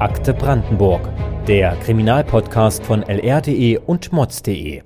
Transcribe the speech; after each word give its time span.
Akte 0.00 0.34
Brandenburg, 0.34 1.08
der 1.46 1.76
Kriminalpodcast 1.76 2.84
von 2.84 3.04
lr.de 3.04 3.78
und 3.86 4.12
mods.de. 4.12 4.82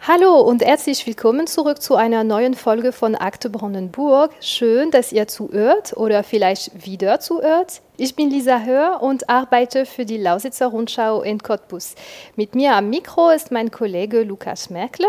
Hallo 0.00 0.40
und 0.40 0.64
herzlich 0.64 1.06
willkommen 1.06 1.46
zurück 1.46 1.82
zu 1.82 1.94
einer 1.94 2.24
neuen 2.24 2.54
Folge 2.54 2.92
von 2.92 3.14
Akte 3.16 3.50
Brandenburg. 3.50 4.30
Schön, 4.40 4.90
dass 4.90 5.12
ihr 5.12 5.28
zuhört 5.28 5.94
oder 5.94 6.24
vielleicht 6.24 6.86
wieder 6.86 7.20
zuhört. 7.20 7.82
Ich 7.98 8.16
bin 8.16 8.30
Lisa 8.30 8.60
Hör 8.60 9.02
und 9.02 9.28
arbeite 9.28 9.84
für 9.84 10.06
die 10.06 10.16
Lausitzer 10.16 10.68
Rundschau 10.68 11.20
in 11.20 11.38
Cottbus. 11.42 11.94
Mit 12.34 12.54
mir 12.54 12.76
am 12.76 12.88
Mikro 12.88 13.28
ist 13.28 13.52
mein 13.52 13.70
Kollege 13.70 14.22
Lukas 14.22 14.70
Merkle. 14.70 15.06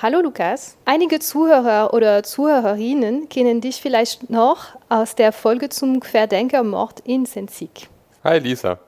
Hallo 0.00 0.20
Lukas. 0.20 0.76
Einige 0.84 1.18
Zuhörer 1.18 1.92
oder 1.92 2.22
Zuhörerinnen 2.22 3.28
kennen 3.28 3.60
dich 3.60 3.80
vielleicht 3.82 4.30
noch 4.30 4.76
aus 4.88 5.16
der 5.16 5.32
Folge 5.32 5.70
zum 5.70 5.98
Querdenkermord 5.98 7.00
in 7.00 7.26
Senzig. 7.26 7.88
Hi 8.26 8.40
Lisa. 8.40 8.80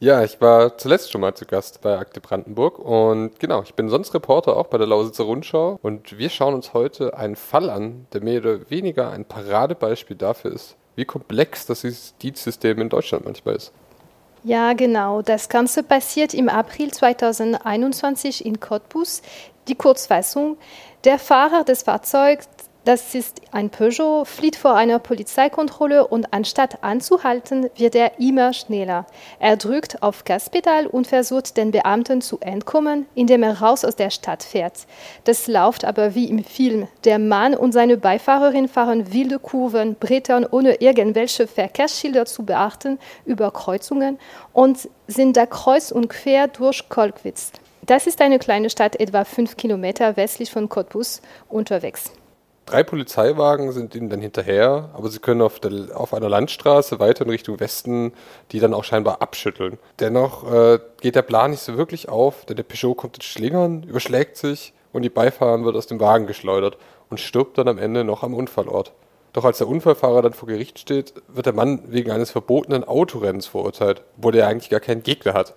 Ja, 0.00 0.24
ich 0.24 0.40
war 0.40 0.76
zuletzt 0.76 1.12
schon 1.12 1.20
mal 1.20 1.32
zu 1.32 1.46
Gast 1.46 1.80
bei 1.80 1.96
Akte 1.96 2.20
Brandenburg 2.20 2.80
und 2.80 3.38
genau, 3.38 3.62
ich 3.62 3.74
bin 3.74 3.88
sonst 3.88 4.12
Reporter 4.14 4.56
auch 4.56 4.66
bei 4.66 4.78
der 4.78 4.88
Lausitzer 4.88 5.22
Rundschau 5.22 5.78
und 5.80 6.18
wir 6.18 6.28
schauen 6.28 6.54
uns 6.54 6.74
heute 6.74 7.16
einen 7.16 7.36
Fall 7.36 7.70
an, 7.70 8.08
der 8.12 8.20
mehr 8.24 8.40
oder 8.40 8.68
weniger 8.68 9.12
ein 9.12 9.24
Paradebeispiel 9.24 10.16
dafür 10.16 10.52
ist, 10.52 10.74
wie 10.96 11.04
komplex 11.04 11.66
das 11.66 11.84
Justizsystem 11.84 12.80
in 12.80 12.88
Deutschland 12.88 13.26
manchmal 13.26 13.54
ist. 13.54 13.72
Ja, 14.42 14.72
genau. 14.72 15.22
Das 15.22 15.48
Ganze 15.48 15.84
passiert 15.84 16.34
im 16.34 16.48
April 16.48 16.90
2021 16.90 18.44
in 18.44 18.58
Cottbus. 18.58 19.22
Die 19.68 19.76
Kurzfassung. 19.76 20.56
Der 21.04 21.20
Fahrer 21.20 21.62
des 21.62 21.84
Fahrzeugs 21.84 22.48
das 22.84 23.14
ist 23.14 23.42
ein 23.52 23.68
Peugeot, 23.68 24.24
flieht 24.24 24.56
vor 24.56 24.74
einer 24.74 24.98
Polizeikontrolle 24.98 26.06
und 26.06 26.32
anstatt 26.32 26.82
anzuhalten, 26.82 27.68
wird 27.76 27.94
er 27.94 28.18
immer 28.18 28.54
schneller. 28.54 29.06
Er 29.38 29.58
drückt 29.58 30.02
auf 30.02 30.24
Gaspedal 30.24 30.86
und 30.86 31.06
versucht, 31.06 31.58
den 31.58 31.72
Beamten 31.72 32.22
zu 32.22 32.38
entkommen, 32.40 33.06
indem 33.14 33.42
er 33.42 33.60
raus 33.60 33.84
aus 33.84 33.96
der 33.96 34.08
Stadt 34.08 34.42
fährt. 34.42 34.86
Das 35.24 35.46
läuft 35.46 35.84
aber 35.84 36.14
wie 36.14 36.30
im 36.30 36.42
Film. 36.42 36.88
Der 37.04 37.18
Mann 37.18 37.54
und 37.54 37.72
seine 37.72 37.98
Beifahrerin 37.98 38.66
fahren 38.66 39.12
wilde 39.12 39.38
Kurven, 39.38 39.96
brettern 39.96 40.46
ohne 40.50 40.76
irgendwelche 40.76 41.46
Verkehrsschilder 41.46 42.24
zu 42.24 42.44
beachten 42.44 42.98
über 43.26 43.50
Kreuzungen 43.50 44.18
und 44.54 44.88
sind 45.06 45.36
da 45.36 45.44
kreuz 45.44 45.90
und 45.90 46.08
quer 46.08 46.48
durch 46.48 46.88
Kolkwitz. 46.88 47.52
Das 47.82 48.06
ist 48.06 48.22
eine 48.22 48.38
kleine 48.38 48.70
Stadt 48.70 48.98
etwa 49.00 49.24
fünf 49.24 49.56
Kilometer 49.56 50.16
westlich 50.16 50.50
von 50.50 50.68
Cottbus 50.68 51.20
unterwegs. 51.48 52.12
Drei 52.70 52.84
Polizeiwagen 52.84 53.72
sind 53.72 53.96
ihnen 53.96 54.10
dann 54.10 54.20
hinterher, 54.20 54.90
aber 54.92 55.08
sie 55.08 55.18
können 55.18 55.42
auf, 55.42 55.58
der, 55.58 55.88
auf 55.92 56.14
einer 56.14 56.28
Landstraße 56.28 57.00
weiter 57.00 57.24
in 57.24 57.30
Richtung 57.30 57.58
Westen 57.58 58.12
die 58.52 58.60
dann 58.60 58.74
auch 58.74 58.84
scheinbar 58.84 59.20
abschütteln. 59.20 59.76
Dennoch 59.98 60.48
äh, 60.48 60.78
geht 61.00 61.16
der 61.16 61.22
Plan 61.22 61.50
nicht 61.50 61.62
so 61.62 61.76
wirklich 61.76 62.08
auf, 62.08 62.44
denn 62.44 62.54
der 62.54 62.62
Peugeot 62.62 62.94
kommt 62.94 63.16
ins 63.16 63.24
Schlingern, 63.24 63.82
überschlägt 63.82 64.36
sich 64.36 64.72
und 64.92 65.02
die 65.02 65.08
Beifahrerin 65.08 65.64
wird 65.64 65.74
aus 65.74 65.88
dem 65.88 65.98
Wagen 65.98 66.28
geschleudert 66.28 66.78
und 67.08 67.18
stirbt 67.18 67.58
dann 67.58 67.66
am 67.66 67.78
Ende 67.78 68.04
noch 68.04 68.22
am 68.22 68.34
Unfallort. 68.34 68.92
Doch 69.32 69.44
als 69.44 69.58
der 69.58 69.66
Unfallfahrer 69.66 70.22
dann 70.22 70.32
vor 70.32 70.46
Gericht 70.46 70.78
steht, 70.78 71.14
wird 71.26 71.46
der 71.46 71.52
Mann 71.52 71.82
wegen 71.88 72.12
eines 72.12 72.30
verbotenen 72.30 72.84
Autorennens 72.84 73.48
verurteilt, 73.48 74.02
obwohl 74.16 74.36
er 74.36 74.46
eigentlich 74.46 74.70
gar 74.70 74.78
keinen 74.78 75.02
Gegner 75.02 75.34
hat. 75.34 75.56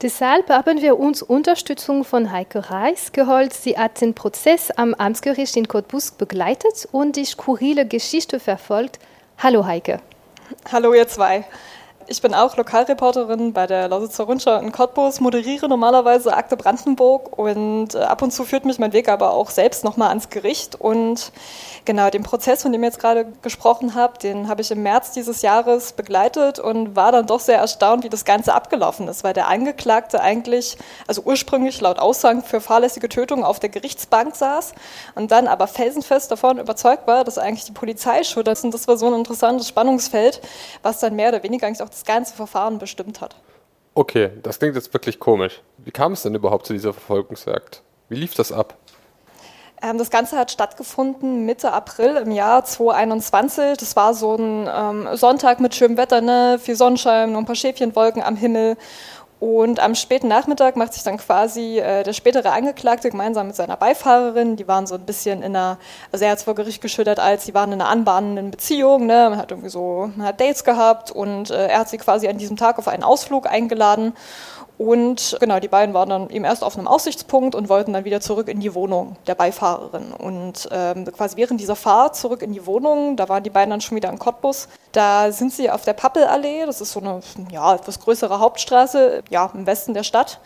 Deshalb 0.00 0.48
haben 0.48 0.80
wir 0.80 0.96
uns 1.00 1.22
Unterstützung 1.22 2.04
von 2.04 2.30
Heike 2.30 2.70
Reis 2.70 3.10
geholt. 3.10 3.52
Sie 3.52 3.76
hat 3.76 4.00
den 4.00 4.14
Prozess 4.14 4.70
am 4.70 4.94
Amtsgericht 4.94 5.56
in 5.56 5.66
Cottbus 5.66 6.12
begleitet 6.12 6.88
und 6.92 7.16
die 7.16 7.24
skurrile 7.24 7.84
Geschichte 7.84 8.38
verfolgt. 8.38 9.00
Hallo 9.38 9.66
Heike. 9.66 10.00
Hallo 10.70 10.94
ihr 10.94 11.08
zwei. 11.08 11.44
Ich 12.10 12.22
bin 12.22 12.32
auch 12.32 12.56
Lokalreporterin 12.56 13.52
bei 13.52 13.66
der 13.66 13.86
Lausitzer 13.86 14.24
Rundschau 14.24 14.58
in 14.60 14.72
Cottbus, 14.72 15.20
moderiere 15.20 15.68
normalerweise 15.68 16.34
Akte 16.34 16.56
Brandenburg 16.56 17.36
und 17.38 17.94
äh, 17.94 17.98
ab 17.98 18.22
und 18.22 18.30
zu 18.30 18.44
führt 18.44 18.64
mich 18.64 18.78
mein 18.78 18.94
Weg 18.94 19.10
aber 19.10 19.32
auch 19.32 19.50
selbst 19.50 19.84
nochmal 19.84 20.08
ans 20.08 20.30
Gericht. 20.30 20.74
Und 20.74 21.32
genau, 21.84 22.08
den 22.08 22.22
Prozess, 22.22 22.62
von 22.62 22.72
dem 22.72 22.82
ihr 22.82 22.86
jetzt 22.86 22.98
gerade 22.98 23.26
gesprochen 23.42 23.94
habt, 23.94 24.22
den 24.22 24.48
habe 24.48 24.62
ich 24.62 24.70
im 24.70 24.82
März 24.82 25.10
dieses 25.10 25.42
Jahres 25.42 25.92
begleitet 25.92 26.58
und 26.58 26.96
war 26.96 27.12
dann 27.12 27.26
doch 27.26 27.40
sehr 27.40 27.58
erstaunt, 27.58 28.04
wie 28.04 28.08
das 28.08 28.24
Ganze 28.24 28.54
abgelaufen 28.54 29.06
ist, 29.06 29.22
weil 29.22 29.34
der 29.34 29.48
Angeklagte 29.48 30.22
eigentlich, 30.22 30.78
also 31.06 31.20
ursprünglich 31.26 31.78
laut 31.82 31.98
Aussagen 31.98 32.42
für 32.42 32.62
fahrlässige 32.62 33.10
Tötung 33.10 33.44
auf 33.44 33.60
der 33.60 33.68
Gerichtsbank 33.68 34.34
saß 34.34 34.72
und 35.14 35.30
dann 35.30 35.46
aber 35.46 35.66
felsenfest 35.66 36.30
davon 36.30 36.58
überzeugt 36.58 37.06
war, 37.06 37.24
dass 37.24 37.36
eigentlich 37.36 37.66
die 37.66 37.72
Polizei 37.72 38.24
schuld 38.24 38.48
ist. 38.48 38.64
Und 38.64 38.72
das 38.72 38.88
war 38.88 38.96
so 38.96 39.08
ein 39.08 39.14
interessantes 39.14 39.68
Spannungsfeld, 39.68 40.40
was 40.82 41.00
dann 41.00 41.14
mehr 41.14 41.28
oder 41.28 41.42
weniger 41.42 41.66
eigentlich 41.66 41.82
auch 41.82 41.97
das 41.98 42.04
ganze 42.04 42.34
Verfahren 42.34 42.78
bestimmt 42.78 43.20
hat. 43.20 43.36
Okay, 43.94 44.30
das 44.42 44.58
klingt 44.58 44.76
jetzt 44.76 44.92
wirklich 44.94 45.18
komisch. 45.18 45.60
Wie 45.78 45.90
kam 45.90 46.12
es 46.12 46.22
denn 46.22 46.34
überhaupt 46.34 46.66
zu 46.66 46.72
dieser 46.72 46.92
Verfolgungsjagd? 46.92 47.82
Wie 48.08 48.14
lief 48.14 48.34
das 48.34 48.52
ab? 48.52 48.76
Ähm, 49.82 49.98
das 49.98 50.10
Ganze 50.10 50.36
hat 50.36 50.50
stattgefunden 50.50 51.44
Mitte 51.46 51.72
April 51.72 52.16
im 52.16 52.30
Jahr 52.30 52.64
2021. 52.64 53.76
Das 53.76 53.96
war 53.96 54.14
so 54.14 54.36
ein 54.36 54.68
ähm, 54.72 55.16
Sonntag 55.16 55.60
mit 55.60 55.74
schönem 55.74 55.96
Wetter, 55.96 56.20
ne? 56.20 56.58
viel 56.60 56.76
Sonnenschein, 56.76 57.30
und 57.30 57.36
ein 57.36 57.46
paar 57.46 57.54
Schäfchenwolken 57.54 58.22
am 58.22 58.36
Himmel. 58.36 58.76
Und 59.40 59.78
am 59.78 59.94
späten 59.94 60.26
Nachmittag 60.26 60.74
macht 60.74 60.94
sich 60.94 61.04
dann 61.04 61.16
quasi 61.16 61.78
äh, 61.78 62.02
der 62.02 62.12
spätere 62.12 62.50
Angeklagte 62.50 63.08
gemeinsam 63.08 63.46
mit 63.46 63.54
seiner 63.54 63.76
Beifahrerin, 63.76 64.56
die 64.56 64.66
waren 64.66 64.88
so 64.88 64.96
ein 64.96 65.06
bisschen 65.06 65.42
in 65.42 65.54
einer, 65.54 65.78
also 66.10 66.24
er 66.24 66.32
hat 66.32 66.38
es 66.38 66.44
vor 66.44 66.56
Gericht 66.56 66.82
geschildert 66.82 67.20
als, 67.20 67.44
sie 67.44 67.54
waren 67.54 67.70
in 67.70 67.80
einer 67.80 67.88
anbahnenden 67.88 68.50
Beziehung, 68.50 69.06
ne? 69.06 69.28
man 69.30 69.38
hat 69.38 69.52
irgendwie 69.52 69.70
so, 69.70 70.10
man 70.16 70.26
hat 70.26 70.40
Dates 70.40 70.64
gehabt 70.64 71.12
und 71.12 71.50
äh, 71.50 71.68
er 71.68 71.78
hat 71.78 71.88
sie 71.88 71.98
quasi 71.98 72.26
an 72.26 72.38
diesem 72.38 72.56
Tag 72.56 72.78
auf 72.80 72.88
einen 72.88 73.04
Ausflug 73.04 73.48
eingeladen 73.48 74.12
und 74.78 75.36
genau, 75.40 75.58
die 75.58 75.66
beiden 75.66 75.92
waren 75.92 76.08
dann 76.08 76.30
eben 76.30 76.44
erst 76.44 76.62
auf 76.62 76.78
einem 76.78 76.86
Aussichtspunkt 76.86 77.56
und 77.56 77.68
wollten 77.68 77.92
dann 77.92 78.04
wieder 78.04 78.20
zurück 78.20 78.46
in 78.46 78.60
die 78.60 78.74
Wohnung 78.74 79.16
der 79.26 79.34
Beifahrerin. 79.34 80.12
Und 80.12 80.68
ähm, 80.70 81.04
quasi 81.06 81.36
während 81.36 81.60
dieser 81.60 81.74
Fahrt 81.74 82.14
zurück 82.14 82.42
in 82.42 82.52
die 82.52 82.64
Wohnung, 82.64 83.16
da 83.16 83.28
waren 83.28 83.42
die 83.42 83.50
beiden 83.50 83.70
dann 83.70 83.80
schon 83.80 83.96
wieder 83.96 84.08
in 84.08 84.20
Cottbus, 84.20 84.68
da 84.92 85.32
sind 85.32 85.52
sie 85.52 85.68
auf 85.68 85.82
der 85.82 85.94
Pappelallee, 85.94 86.64
das 86.64 86.80
ist 86.80 86.92
so 86.92 87.00
eine 87.00 87.20
ja, 87.50 87.74
etwas 87.74 87.98
größere 87.98 88.38
Hauptstraße, 88.38 89.24
ja, 89.30 89.50
im 89.52 89.66
Westen 89.66 89.94
der 89.94 90.04
Stadt 90.04 90.38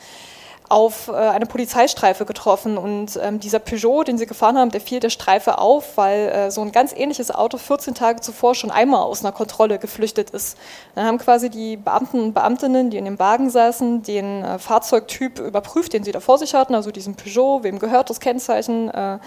auf 0.72 1.08
äh, 1.08 1.12
eine 1.12 1.44
Polizeistreife 1.44 2.24
getroffen 2.24 2.78
und 2.78 3.20
ähm, 3.22 3.40
dieser 3.40 3.58
Peugeot, 3.58 4.04
den 4.04 4.16
sie 4.16 4.24
gefahren 4.24 4.56
haben, 4.56 4.70
der 4.70 4.80
fiel 4.80 5.00
der 5.00 5.10
Streife 5.10 5.58
auf, 5.58 5.98
weil 5.98 6.28
äh, 6.30 6.50
so 6.50 6.62
ein 6.62 6.72
ganz 6.72 6.94
ähnliches 6.96 7.30
Auto 7.30 7.58
14 7.58 7.94
Tage 7.94 8.22
zuvor 8.22 8.54
schon 8.54 8.70
einmal 8.70 9.02
aus 9.02 9.22
einer 9.22 9.32
Kontrolle 9.32 9.78
geflüchtet 9.78 10.30
ist. 10.30 10.56
Dann 10.94 11.04
haben 11.04 11.18
quasi 11.18 11.50
die 11.50 11.76
Beamten 11.76 12.20
und 12.20 12.32
Beamtinnen, 12.32 12.88
die 12.88 12.96
in 12.96 13.04
dem 13.04 13.18
Wagen 13.18 13.50
saßen, 13.50 14.02
den 14.02 14.42
äh, 14.42 14.58
Fahrzeugtyp 14.58 15.40
überprüft, 15.40 15.92
den 15.92 16.04
sie 16.04 16.12
da 16.12 16.20
vor 16.20 16.38
sich 16.38 16.54
hatten, 16.54 16.74
also 16.74 16.90
diesen 16.90 17.16
Peugeot, 17.16 17.64
wem 17.64 17.78
gehört 17.78 18.08
das 18.08 18.18
Kennzeichen, 18.18 18.88
äh, 18.88 19.18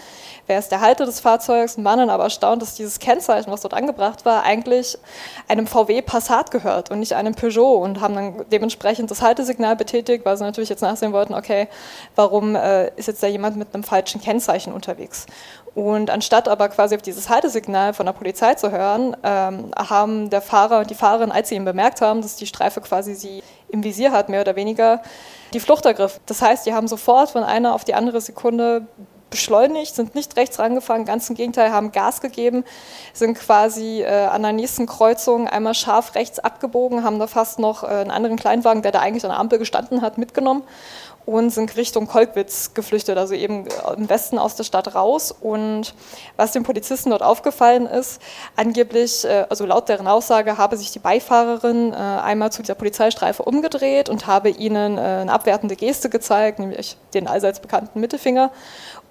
wer 0.47 0.59
ist 0.59 0.71
der 0.71 0.81
Halter 0.81 1.05
des 1.05 1.19
Fahrzeugs, 1.19 1.75
und 1.75 1.83
waren 1.83 1.99
dann 1.99 2.09
aber 2.09 2.25
erstaunt, 2.25 2.61
dass 2.61 2.75
dieses 2.75 2.99
Kennzeichen, 2.99 3.51
was 3.51 3.61
dort 3.61 3.73
angebracht 3.73 4.25
war, 4.25 4.43
eigentlich 4.43 4.97
einem 5.47 5.67
VW 5.67 6.01
Passat 6.01 6.51
gehört 6.51 6.91
und 6.91 6.99
nicht 6.99 7.13
einem 7.13 7.35
Peugeot 7.35 7.77
und 7.77 8.01
haben 8.01 8.15
dann 8.15 8.45
dementsprechend 8.51 9.11
das 9.11 9.21
Haltesignal 9.21 9.75
betätigt, 9.75 10.25
weil 10.25 10.37
sie 10.37 10.43
natürlich 10.43 10.69
jetzt 10.69 10.81
nachsehen 10.81 11.13
wollten, 11.13 11.33
okay, 11.33 11.67
warum 12.15 12.55
äh, 12.55 12.89
ist 12.95 13.07
jetzt 13.07 13.23
da 13.23 13.27
jemand 13.27 13.57
mit 13.57 13.73
einem 13.73 13.83
falschen 13.83 14.21
Kennzeichen 14.21 14.73
unterwegs? 14.73 15.25
Und 15.75 16.09
anstatt 16.09 16.47
aber 16.47 16.69
quasi 16.69 16.95
auf 16.95 17.01
dieses 17.01 17.27
Haltesignal 17.27 17.93
von 17.93 18.05
der 18.05 18.13
Polizei 18.13 18.55
zu 18.55 18.71
hören, 18.71 19.15
ähm, 19.23 19.71
haben 19.75 20.29
der 20.29 20.41
Fahrer 20.41 20.79
und 20.79 20.89
die 20.89 20.95
Fahrerin, 20.95 21.31
als 21.31 21.49
sie 21.49 21.55
ihn 21.55 21.65
bemerkt 21.65 21.99
haben, 21.99 22.21
dass 22.21 22.37
die 22.37 22.47
Streife 22.47 22.79
quasi 22.79 23.13
sie 23.13 23.43
im 23.67 23.83
Visier 23.83 24.13
hat, 24.13 24.29
mehr 24.29 24.39
oder 24.39 24.55
weniger, 24.55 25.01
die 25.53 25.59
Flucht 25.59 25.85
ergriffen. 25.85 26.21
Das 26.27 26.41
heißt, 26.41 26.65
die 26.65 26.73
haben 26.73 26.87
sofort 26.87 27.31
von 27.31 27.43
einer 27.43 27.75
auf 27.75 27.83
die 27.83 27.93
andere 27.93 28.21
Sekunde 28.21 28.87
beschleunigt, 29.29 29.95
sind 29.95 30.15
nicht 30.15 30.35
rechts 30.37 30.59
rangefahren, 30.59 31.05
ganz 31.05 31.29
im 31.29 31.35
Gegenteil, 31.35 31.71
haben 31.71 31.91
Gas 31.91 32.21
gegeben, 32.21 32.63
sind 33.13 33.37
quasi 33.37 34.01
äh, 34.01 34.25
an 34.25 34.43
der 34.43 34.53
nächsten 34.53 34.85
Kreuzung 34.85 35.47
einmal 35.47 35.73
scharf 35.73 36.15
rechts 36.15 36.39
abgebogen, 36.39 37.03
haben 37.03 37.19
da 37.19 37.27
fast 37.27 37.59
noch 37.59 37.83
äh, 37.83 37.87
einen 37.87 38.11
anderen 38.11 38.37
Kleinwagen, 38.37 38.81
der 38.81 38.91
da 38.91 38.99
eigentlich 38.99 39.23
an 39.25 39.31
der 39.31 39.39
Ampel 39.39 39.59
gestanden 39.59 40.01
hat, 40.01 40.17
mitgenommen 40.17 40.63
und 41.25 41.49
sind 41.49 41.75
Richtung 41.75 42.07
Kolkwitz 42.07 42.73
geflüchtet, 42.73 43.17
also 43.17 43.33
eben 43.33 43.65
im 43.97 44.09
Westen 44.09 44.37
aus 44.37 44.55
der 44.55 44.63
Stadt 44.63 44.93
raus. 44.93 45.31
Und 45.31 45.95
was 46.37 46.51
den 46.51 46.63
Polizisten 46.63 47.09
dort 47.09 47.23
aufgefallen 47.23 47.87
ist, 47.87 48.21
angeblich, 48.55 49.25
äh, 49.25 49.45
also 49.49 49.65
laut 49.65 49.89
deren 49.89 50.07
Aussage, 50.07 50.57
habe 50.57 50.77
sich 50.77 50.91
die 50.91 50.99
Beifahrerin 50.99 51.93
äh, 51.93 51.95
einmal 51.95 52.51
zu 52.51 52.61
dieser 52.61 52.75
Polizeistreife 52.75 53.43
umgedreht 53.43 54.09
und 54.09 54.27
habe 54.27 54.49
ihnen 54.49 54.97
äh, 54.97 55.01
eine 55.01 55.33
abwertende 55.33 55.75
Geste 55.75 56.09
gezeigt, 56.09 56.59
nämlich 56.59 56.97
den 57.13 57.27
allseits 57.27 57.59
bekannten 57.59 57.99
Mittelfinger. 57.99 58.51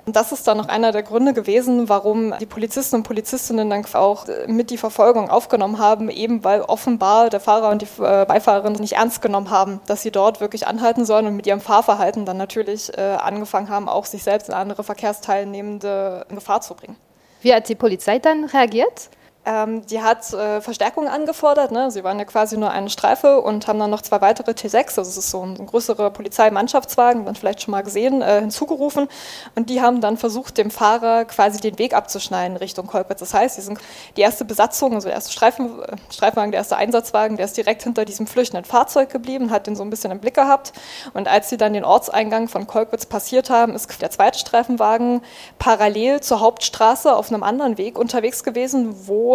Und 0.07 0.17
das 0.17 0.33
ist 0.33 0.47
dann 0.47 0.59
noch 0.59 0.69
einer 0.69 0.93
der 0.93 1.03
Gründe 1.03 1.33
gewesen, 1.33 1.89
warum 1.89 2.35
die 2.39 2.47
Polizisten 2.47 2.97
und 2.97 3.03
Polizistinnen 3.05 3.71
dann 3.71 3.85
auch 3.95 4.27
mit 4.47 4.71
die 4.71 4.77
Verfolgung 4.77 5.31
aufgenommen 5.31 5.79
haben, 5.79 6.11
eben 6.11 6.45
weil 6.45 6.61
offenbar 6.61 7.31
der 7.31 7.41
Fahrer 7.41 7.71
und 7.71 7.83
die 7.83 7.89
Beifahrerin 7.99 8.75
nicht 8.75 8.95
ernst 8.95 9.23
genommen 9.23 9.51
haben, 9.51 9.81
dass 9.87 10.03
sie 10.03 10.11
dort 10.11 10.41
wirklich 10.41 10.67
anhalten 10.67 11.05
sollen 11.05 11.27
und 11.27 11.37
mit 11.37 11.47
ihrem 11.47 11.61
Fahrverhalten 11.61 12.05
Verhalten 12.05 12.25
dann 12.25 12.37
natürlich 12.37 12.97
äh, 12.97 13.01
angefangen 13.01 13.69
haben, 13.69 13.89
auch 13.89 14.05
sich 14.05 14.23
selbst 14.23 14.49
in 14.49 14.55
andere 14.55 14.85
Verkehrsteilnehmende 14.85 16.27
in 16.29 16.35
Gefahr 16.35 16.61
zu 16.61 16.75
bringen. 16.75 16.97
Wie 17.43 17.55
hat 17.55 17.69
die 17.69 17.75
Polizei 17.75 18.19
dann 18.19 18.45
reagiert? 18.45 19.11
Ähm, 19.47 19.87
die 19.87 20.03
hat 20.03 20.33
äh, 20.33 20.63
Verstärkung 20.63 21.07
angefordert. 21.07 21.71
Ne? 21.71 21.91
Sie 21.91 22.03
waren 22.03 22.19
ja 22.19 22.25
quasi 22.25 22.57
nur 22.57 22.71
eine 22.71 22.89
Streife 22.89 23.43
und 23.43 23.67
haben 23.67 23.79
dann 23.79 23.91
noch 23.91 24.01
zwei 24.01 24.23
weitere 24.23 24.53
T6, 24.53 24.99
also 24.99 25.03
es 25.03 25.19
ist 25.19 25.31
so 25.31 25.45
ein, 25.45 25.57
ein 25.59 25.67
größerer 25.67 26.11
Polizeimannschaftswagen, 26.11 27.25
man 27.25 27.35
vielleicht 27.35 27.61
schon 27.61 27.73
mal 27.73 27.83
gesehen, 27.83 28.23
äh, 28.23 28.41
hinzugerufen. 28.41 29.07
Und 29.55 29.69
die 29.69 29.83
haben 29.83 30.01
dann 30.01 30.17
versucht, 30.17 30.57
dem 30.57 30.71
Fahrer 30.71 31.27
quasi 31.27 31.61
den 31.61 31.79
Weg 31.79 31.93
abzuschneiden 31.93 32.57
Richtung 32.57 32.87
Kolpitz. 32.87 33.21
Das 33.21 33.35
heißt, 33.35 33.59
die, 33.59 33.61
sind, 33.61 33.79
die 34.17 34.23
erste 34.23 34.47
Besatzung, 34.47 34.95
also 34.95 35.09
der 35.09 35.15
erste 35.15 35.33
Streifen, 35.33 35.83
äh, 35.83 35.97
Streifenwagen, 36.11 36.51
der 36.51 36.61
erste 36.61 36.77
Einsatzwagen, 36.77 37.37
der 37.37 37.45
ist 37.45 37.57
direkt 37.57 37.83
hinter 37.83 38.07
diesem 38.07 38.27
flüchtenden 38.27 38.65
Fahrzeug 38.65 39.11
geblieben, 39.11 39.51
hat 39.51 39.67
den 39.67 39.77
so 39.77 39.83
ein 39.83 39.91
bisschen 39.91 40.11
im 40.11 40.21
Blick 40.21 40.35
gehabt. 40.35 40.73
Und 41.13 41.29
als 41.29 41.51
sie 41.51 41.59
dann 41.59 41.75
den 41.75 41.85
Ortseingang 41.85 42.49
von 42.49 42.67
Kolpitz 42.67 43.05
passiert 43.05 43.51
haben, 43.51 43.75
ist 43.75 44.01
der 44.01 44.11
zweite 44.11 44.39
Streifenwagen 44.39 45.21
parallel 45.59 46.23
zur 46.23 46.41
Hauptstraße 46.41 47.15
auf 47.15 47.31
einem 47.31 47.43
anderen 47.43 47.77
Weg 47.77 47.99
unterwegs 47.99 48.43
gewesen, 48.43 49.07
wo 49.07 49.34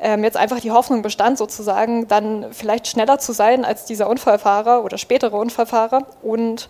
ähm, 0.00 0.24
jetzt 0.24 0.36
einfach 0.36 0.60
die 0.60 0.72
Hoffnung 0.72 1.02
bestand, 1.02 1.38
sozusagen 1.38 2.08
dann 2.08 2.52
vielleicht 2.52 2.88
schneller 2.88 3.18
zu 3.18 3.32
sein 3.32 3.64
als 3.64 3.84
dieser 3.84 4.08
Unfallfahrer 4.08 4.84
oder 4.84 4.98
spätere 4.98 5.36
Unfallfahrer 5.36 6.06
und 6.22 6.68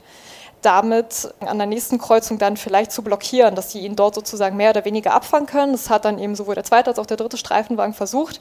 damit 0.62 1.32
an 1.40 1.58
der 1.58 1.66
nächsten 1.66 1.98
Kreuzung 1.98 2.38
dann 2.38 2.56
vielleicht 2.56 2.92
zu 2.92 3.02
blockieren, 3.02 3.54
dass 3.54 3.68
die 3.68 3.80
ihn 3.80 3.96
dort 3.96 4.14
sozusagen 4.14 4.56
mehr 4.56 4.70
oder 4.70 4.84
weniger 4.84 5.14
abfangen 5.14 5.46
können. 5.46 5.72
Das 5.72 5.88
hat 5.88 6.04
dann 6.04 6.18
eben 6.18 6.34
sowohl 6.34 6.54
der 6.54 6.64
zweite 6.64 6.90
als 6.90 6.98
auch 6.98 7.06
der 7.06 7.16
dritte 7.16 7.38
Streifenwagen 7.38 7.94
versucht. 7.94 8.40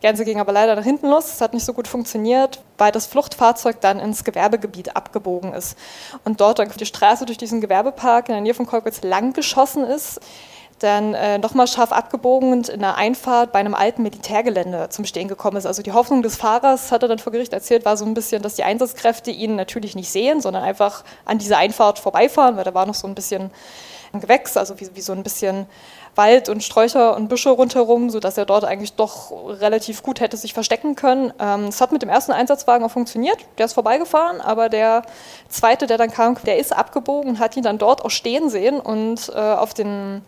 Ganze 0.00 0.24
ging 0.24 0.38
aber 0.38 0.52
leider 0.52 0.76
nach 0.76 0.84
hinten 0.84 1.08
los. 1.08 1.26
Es 1.26 1.40
hat 1.40 1.54
nicht 1.54 1.64
so 1.64 1.72
gut 1.72 1.88
funktioniert, 1.88 2.60
weil 2.76 2.92
das 2.92 3.06
Fluchtfahrzeug 3.06 3.80
dann 3.80 3.98
ins 3.98 4.22
Gewerbegebiet 4.22 4.94
abgebogen 4.94 5.52
ist 5.52 5.76
und 6.24 6.40
dort 6.40 6.60
dann 6.60 6.70
die 6.70 6.86
Straße 6.86 7.26
durch 7.26 7.38
diesen 7.38 7.60
Gewerbepark 7.60 8.28
in 8.28 8.34
der 8.34 8.42
Nähe 8.42 8.54
von 8.54 8.66
Kolkwitz 8.66 9.02
lang 9.02 9.32
geschossen 9.32 9.84
ist 9.84 10.20
dann 10.78 11.14
äh, 11.14 11.38
nochmal 11.38 11.66
scharf 11.66 11.92
abgebogen 11.92 12.52
und 12.52 12.68
in 12.68 12.82
einer 12.82 12.96
Einfahrt 12.96 13.52
bei 13.52 13.58
einem 13.58 13.74
alten 13.74 14.02
Militärgelände 14.02 14.88
zum 14.90 15.04
Stehen 15.04 15.28
gekommen 15.28 15.56
ist. 15.56 15.66
Also 15.66 15.82
die 15.82 15.92
Hoffnung 15.92 16.22
des 16.22 16.36
Fahrers, 16.36 16.92
hat 16.92 17.02
er 17.02 17.08
dann 17.08 17.18
vor 17.18 17.32
Gericht 17.32 17.52
erzählt, 17.52 17.84
war 17.84 17.96
so 17.96 18.04
ein 18.04 18.14
bisschen, 18.14 18.42
dass 18.42 18.54
die 18.54 18.64
Einsatzkräfte 18.64 19.30
ihn 19.30 19.56
natürlich 19.56 19.96
nicht 19.96 20.10
sehen, 20.10 20.40
sondern 20.40 20.62
einfach 20.62 21.04
an 21.24 21.38
dieser 21.38 21.58
Einfahrt 21.58 21.98
vorbeifahren, 21.98 22.56
weil 22.56 22.64
da 22.64 22.74
war 22.74 22.86
noch 22.86 22.94
so 22.94 23.06
ein 23.06 23.14
bisschen 23.14 23.50
ein 24.12 24.20
Gewächs, 24.20 24.56
also 24.56 24.78
wie, 24.80 24.88
wie 24.94 25.00
so 25.00 25.12
ein 25.12 25.22
bisschen 25.22 25.66
Wald 26.14 26.48
und 26.48 26.64
Sträucher 26.64 27.14
und 27.16 27.28
Büsche 27.28 27.50
rundherum, 27.50 28.10
sodass 28.10 28.36
er 28.36 28.44
dort 28.44 28.64
eigentlich 28.64 28.94
doch 28.94 29.30
relativ 29.60 30.02
gut 30.02 30.20
hätte 30.20 30.36
sich 30.36 30.52
verstecken 30.52 30.96
können. 30.96 31.32
Ähm, 31.38 31.66
es 31.66 31.80
hat 31.80 31.92
mit 31.92 32.02
dem 32.02 32.08
ersten 32.08 32.32
Einsatzwagen 32.32 32.84
auch 32.84 32.90
funktioniert, 32.90 33.38
der 33.56 33.66
ist 33.66 33.74
vorbeigefahren, 33.74 34.40
aber 34.40 34.68
der 34.68 35.02
zweite, 35.48 35.86
der 35.86 35.96
dann 35.96 36.10
kam, 36.10 36.36
der 36.44 36.58
ist 36.58 36.76
abgebogen 36.76 37.30
und 37.30 37.38
hat 37.38 37.56
ihn 37.56 37.62
dann 37.62 37.78
dort 37.78 38.04
auch 38.04 38.10
stehen 38.10 38.50
sehen 38.50 38.80
und 38.80 39.30
äh, 39.34 39.38
auf 39.38 39.74
den 39.74 40.22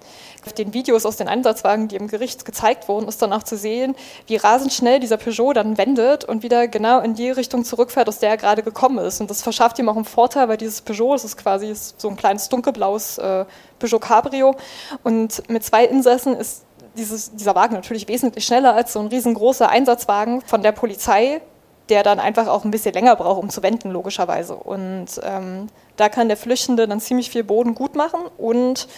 auf 0.46 0.52
den 0.52 0.72
Videos 0.72 1.06
aus 1.06 1.16
den 1.16 1.28
Einsatzwagen, 1.28 1.88
die 1.88 1.96
im 1.96 2.08
Gericht 2.08 2.44
gezeigt 2.44 2.88
wurden, 2.88 3.08
ist 3.08 3.20
dann 3.22 3.32
auch 3.32 3.42
zu 3.42 3.56
sehen, 3.56 3.94
wie 4.26 4.36
rasend 4.36 4.72
schnell 4.72 5.00
dieser 5.00 5.16
Peugeot 5.16 5.52
dann 5.52 5.78
wendet 5.78 6.24
und 6.24 6.42
wieder 6.42 6.68
genau 6.68 7.00
in 7.00 7.14
die 7.14 7.30
Richtung 7.30 7.64
zurückfährt, 7.64 8.08
aus 8.08 8.18
der 8.18 8.30
er 8.30 8.36
gerade 8.36 8.62
gekommen 8.62 8.98
ist. 8.98 9.20
Und 9.20 9.30
das 9.30 9.42
verschafft 9.42 9.78
ihm 9.78 9.88
auch 9.88 9.96
einen 9.96 10.04
Vorteil, 10.04 10.48
weil 10.48 10.56
dieses 10.56 10.80
Peugeot, 10.80 11.14
das 11.14 11.24
ist 11.24 11.36
quasi 11.36 11.72
so 11.74 12.08
ein 12.08 12.16
kleines 12.16 12.48
dunkelblaues 12.48 13.18
äh, 13.18 13.44
Peugeot 13.78 13.98
Cabrio 13.98 14.54
und 15.02 15.48
mit 15.48 15.64
zwei 15.64 15.84
Insassen 15.84 16.34
ist 16.36 16.64
dieses, 16.96 17.32
dieser 17.32 17.54
Wagen 17.54 17.74
natürlich 17.74 18.08
wesentlich 18.08 18.44
schneller 18.44 18.74
als 18.74 18.92
so 18.92 19.00
ein 19.00 19.06
riesengroßer 19.06 19.68
Einsatzwagen 19.68 20.40
von 20.42 20.62
der 20.62 20.72
Polizei, 20.72 21.40
der 21.88 22.02
dann 22.02 22.20
einfach 22.20 22.46
auch 22.46 22.64
ein 22.64 22.70
bisschen 22.70 22.94
länger 22.94 23.16
braucht, 23.16 23.42
um 23.42 23.50
zu 23.50 23.62
wenden, 23.62 23.90
logischerweise. 23.90 24.54
Und 24.54 25.20
ähm, 25.22 25.68
da 25.96 26.08
kann 26.08 26.28
der 26.28 26.36
Flüchtende 26.36 26.86
dann 26.86 27.00
ziemlich 27.00 27.30
viel 27.30 27.44
Boden 27.44 27.74
gut 27.74 27.96
machen 27.96 28.20
und 28.38 28.88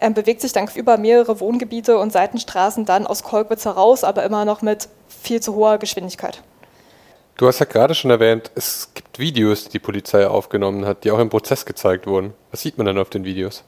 ähm, 0.00 0.14
bewegt 0.14 0.40
sich 0.40 0.52
dann 0.52 0.68
über 0.74 0.96
mehrere 0.96 1.40
Wohngebiete 1.40 1.98
und 1.98 2.12
Seitenstraßen 2.12 2.84
dann 2.84 3.06
aus 3.06 3.22
Kolkwitz 3.22 3.64
heraus, 3.64 4.04
aber 4.04 4.22
immer 4.24 4.44
noch 4.44 4.62
mit 4.62 4.88
viel 5.08 5.40
zu 5.40 5.54
hoher 5.54 5.78
Geschwindigkeit. 5.78 6.42
Du 7.36 7.46
hast 7.46 7.60
ja 7.60 7.66
gerade 7.66 7.94
schon 7.94 8.10
erwähnt, 8.10 8.50
es 8.56 8.90
gibt 8.94 9.18
Videos, 9.18 9.64
die 9.64 9.70
die 9.70 9.78
Polizei 9.78 10.26
aufgenommen 10.26 10.84
hat, 10.84 11.04
die 11.04 11.10
auch 11.12 11.20
im 11.20 11.30
Prozess 11.30 11.64
gezeigt 11.64 12.06
wurden. 12.06 12.34
Was 12.50 12.62
sieht 12.62 12.78
man 12.78 12.86
dann 12.86 12.98
auf 12.98 13.10
den 13.10 13.24
Videos? 13.24 13.62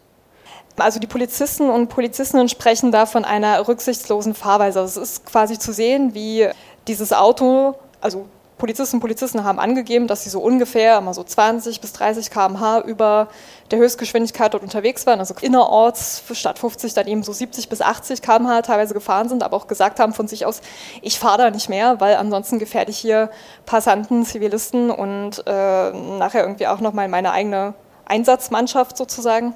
Also 0.77 0.99
die 0.99 1.07
Polizisten 1.07 1.69
und 1.69 1.89
Polizistinnen 1.89 2.49
sprechen 2.49 2.91
da 2.91 3.07
von 3.07 3.25
einer 3.25 3.69
rücksichtslosen 3.69 4.35
Fahrweise. 4.35 4.81
Also 4.81 5.01
es 5.01 5.11
ist 5.11 5.27
quasi 5.27 5.59
zu 5.59 5.73
sehen, 5.73 6.15
wie 6.15 6.49
dieses 6.89 7.13
Auto, 7.13 7.77
also 8.01 8.27
Polizisten 8.61 8.97
und 8.97 9.01
Polizisten 9.01 9.43
haben 9.43 9.59
angegeben, 9.59 10.07
dass 10.07 10.23
sie 10.23 10.31
so 10.31 10.41
ungefähr 10.41 10.99
immer 10.99 11.13
so 11.15 11.25
20 11.25 11.81
bis 11.81 11.93
30 11.95 12.31
km/h 12.31 12.83
über 12.83 13.29
der 13.71 13.79
Höchstgeschwindigkeit 13.79 14.55
dort 14.55 14.63
unterwegs 14.63 15.07
waren, 15.07 15.19
also 15.19 15.35
innerorts 15.41 16.23
statt 16.33 16.59
50 16.59 16.95
dann 16.95 17.09
eben 17.09 17.23
so 17.23 17.33
70 17.33 17.69
bis 17.69 17.81
80 17.81 18.23
km/h 18.23 18.63
teilweise 18.63 18.95
gefahren 18.95 19.29
sind, 19.29 19.43
aber 19.43 19.57
auch 19.57 19.67
gesagt 19.67 19.99
haben 19.99 20.13
von 20.13 20.29
sich 20.29 20.47
aus, 20.47 20.61
ich 21.03 21.19
fahre 21.19 21.39
da 21.39 21.51
nicht 21.51 21.69
mehr, 21.69 22.01
weil 22.01 22.15
ansonsten 22.17 22.59
gefährde 22.59 22.91
ich 22.91 22.99
hier 22.99 23.31
Passanten, 23.67 24.25
Zivilisten 24.25 24.91
und 24.91 25.43
äh, 25.47 25.91
nachher 25.91 26.43
irgendwie 26.43 26.67
auch 26.67 26.81
nochmal 26.81 27.09
meine 27.09 27.33
eigene 27.33 27.75
Einsatzmannschaft 28.05 28.97
sozusagen. 28.97 29.55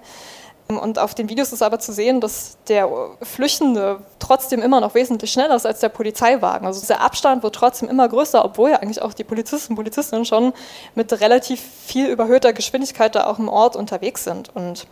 Und 0.67 0.99
auf 0.99 1.15
den 1.15 1.29
Videos 1.29 1.53
ist 1.53 1.63
aber 1.63 1.79
zu 1.79 1.93
sehen, 1.93 2.23
dass 2.23 2.57
der 2.69 2.89
Flüchtende 3.21 4.01
trotzdem 4.19 4.63
immer 4.63 4.81
noch 4.81 4.95
wesentlich 4.95 5.31
schneller 5.31 5.57
ist 5.57 5.67
als 5.67 5.81
der 5.81 5.91
Polizeiwagen. 5.91 6.67
Also 6.67 6.87
der 6.87 7.03
Abstand 7.03 7.43
wird 7.43 7.55
trotzdem 7.55 7.89
immer 7.91 8.09
größer, 8.09 8.43
obwohl 8.43 8.71
ja 8.71 8.77
eigentlich 8.77 9.03
auch 9.03 9.13
die 9.13 9.25
Polizisten 9.25 9.73
und 9.73 9.77
Polizistinnen 9.77 10.25
schon 10.25 10.55
mit 10.95 11.13
relativ 11.21 11.61
viel 11.61 12.07
überhöhter 12.07 12.55
Geschwindigkeit 12.55 13.15
da 13.15 13.27
auch 13.27 13.39
im 13.39 13.51
Ort 13.51 13.77
unterwegs 13.77 14.25
sind. 14.25 14.57
Und 14.57 14.87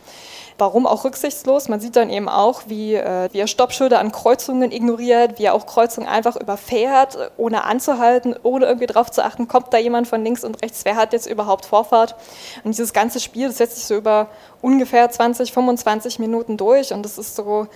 Warum 0.58 0.87
auch 0.87 1.04
rücksichtslos? 1.04 1.69
Man 1.69 1.81
sieht 1.81 1.96
dann 1.96 2.10
eben 2.10 2.28
auch, 2.28 2.62
wie, 2.66 2.94
äh, 2.94 3.28
wie 3.32 3.38
er 3.38 3.46
Stoppschilder 3.46 3.99
an 3.99 4.12
Kreuzungen 4.12 4.70
ignoriert, 4.70 5.38
wie 5.38 5.44
er 5.44 5.54
auch 5.54 5.66
Kreuzungen 5.66 6.08
einfach 6.08 6.37
überfährt, 6.37 7.19
ohne 7.37 7.64
anzuhalten, 7.64 8.34
ohne 8.43 8.66
irgendwie 8.66 8.87
drauf 8.87 9.10
zu 9.10 9.25
achten, 9.25 9.49
kommt 9.49 9.72
da 9.72 9.78
jemand 9.78 10.08
von 10.08 10.22
links 10.22 10.44
und 10.44 10.62
rechts, 10.62 10.84
wer 10.84 10.96
hat 10.96 11.12
jetzt 11.12 11.26
überhaupt 11.26 11.66
Vorfahrt? 11.66 12.16
Und 12.64 12.72
dieses 12.72 12.93
ganze 12.93 13.20
Spiel, 13.20 13.49
das 13.49 13.58
setzt 13.58 13.76
sich 13.76 13.87
so 13.87 13.96
über 13.96 14.28
ungefähr 14.60 15.10
20, 15.10 15.52
25 15.52 16.19
Minuten 16.19 16.56
durch 16.56 16.93
und 16.93 17.02
das 17.02 17.19
ist 17.19 17.37
so, 17.37 17.66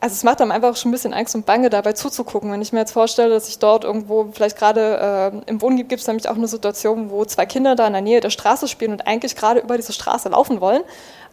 also 0.00 0.12
es 0.12 0.22
macht 0.22 0.40
einem 0.40 0.52
einfach 0.52 0.76
schon 0.76 0.90
ein 0.90 0.92
bisschen 0.92 1.12
Angst 1.12 1.34
und 1.34 1.44
Bange 1.44 1.70
dabei 1.70 1.92
zuzugucken. 1.92 2.52
Wenn 2.52 2.62
ich 2.62 2.72
mir 2.72 2.80
jetzt 2.80 2.92
vorstelle, 2.92 3.30
dass 3.30 3.48
ich 3.48 3.58
dort 3.58 3.84
irgendwo, 3.84 4.28
vielleicht 4.32 4.56
gerade 4.56 5.32
äh, 5.46 5.50
im 5.50 5.60
Wohngebiet 5.60 5.88
gibt 5.88 6.02
es 6.02 6.06
nämlich 6.06 6.28
auch 6.28 6.36
eine 6.36 6.46
Situation, 6.46 7.10
wo 7.10 7.24
zwei 7.24 7.46
Kinder 7.46 7.74
da 7.74 7.86
in 7.86 7.94
der 7.94 8.02
Nähe 8.02 8.20
der 8.20 8.30
Straße 8.30 8.68
spielen 8.68 8.92
und 8.92 9.06
eigentlich 9.06 9.34
gerade 9.34 9.60
über 9.60 9.76
diese 9.76 9.92
Straße 9.92 10.28
laufen 10.28 10.60
wollen, 10.60 10.82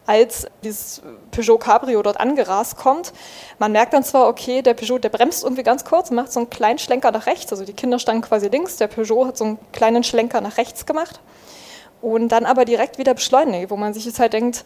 als 0.06 0.48
dieses 0.64 1.02
Peugeot 1.32 1.58
Cabrio 1.58 2.02
dort 2.02 2.20
angerast 2.20 2.78
kommt. 2.78 3.14
Man 3.60 3.72
merkt 3.72 3.94
dann 3.94 4.04
zwar, 4.04 4.28
okay, 4.28 4.62
der 4.62 4.74
Peugeot, 4.74 5.00
der 5.00 5.10
bremst 5.10 5.44
irgendwie 5.44 5.64
ganz 5.64 5.86
kurz, 5.86 6.12
macht 6.12 6.32
so 6.32 6.40
einen 6.40 6.50
kleinen 6.50 6.80
Schlenker 6.80 7.12
nach 7.12 7.26
rechts. 7.26 7.52
Also 7.52 7.66
die 7.66 7.74
Kinder 7.74 8.00
standen 8.00 8.22
quasi 8.22 8.48
links, 8.48 8.78
der 8.78 8.88
Peugeot 8.88 9.28
hat 9.28 9.38
so 9.38 9.46
einen 9.46 9.60
kleinen 9.72 10.04
Schlenker 10.04 10.42
nach 10.42 10.58
rechts 10.58 10.86
gemacht 10.86 11.20
und 12.02 12.30
dann 12.30 12.46
aber 12.46 12.66
direkt 12.66 12.98
wieder 12.98 13.14
beschleunigt, 13.14 13.72
wo 13.72 13.78
man 13.78 13.94
sich 13.94 14.06
jetzt 14.06 14.20
halt 14.20 14.34
denkt, 14.34 14.64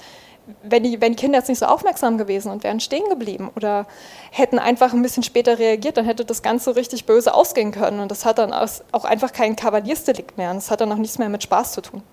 wenn 0.63 0.83
die, 0.83 0.99
wenn 0.99 1.13
die 1.13 1.21
Kinder 1.21 1.37
jetzt 1.37 1.47
nicht 1.47 1.59
so 1.59 1.67
aufmerksam 1.67 2.17
gewesen 2.17 2.51
und 2.51 2.63
wären 2.63 2.79
stehen 2.79 3.07
geblieben 3.07 3.51
oder 3.55 3.85
hätten 4.31 4.59
einfach 4.59 4.93
ein 4.93 5.01
bisschen 5.01 5.23
später 5.23 5.59
reagiert, 5.59 5.97
dann 5.97 6.05
hätte 6.05 6.25
das 6.25 6.41
Ganze 6.41 6.75
richtig 6.75 7.05
böse 7.05 7.33
ausgehen 7.33 7.71
können. 7.71 7.99
Und 7.99 8.09
das 8.09 8.25
hat 8.25 8.39
dann 8.39 8.51
auch 8.51 9.05
einfach 9.05 9.31
kein 9.31 9.55
Kavaliersdelikt 9.55 10.37
mehr. 10.37 10.49
Und 10.49 10.57
das 10.57 10.71
hat 10.71 10.81
dann 10.81 10.91
auch 10.91 10.97
nichts 10.97 11.19
mehr 11.19 11.29
mit 11.29 11.43
Spaß 11.43 11.73
zu 11.73 11.81
tun. 11.81 12.03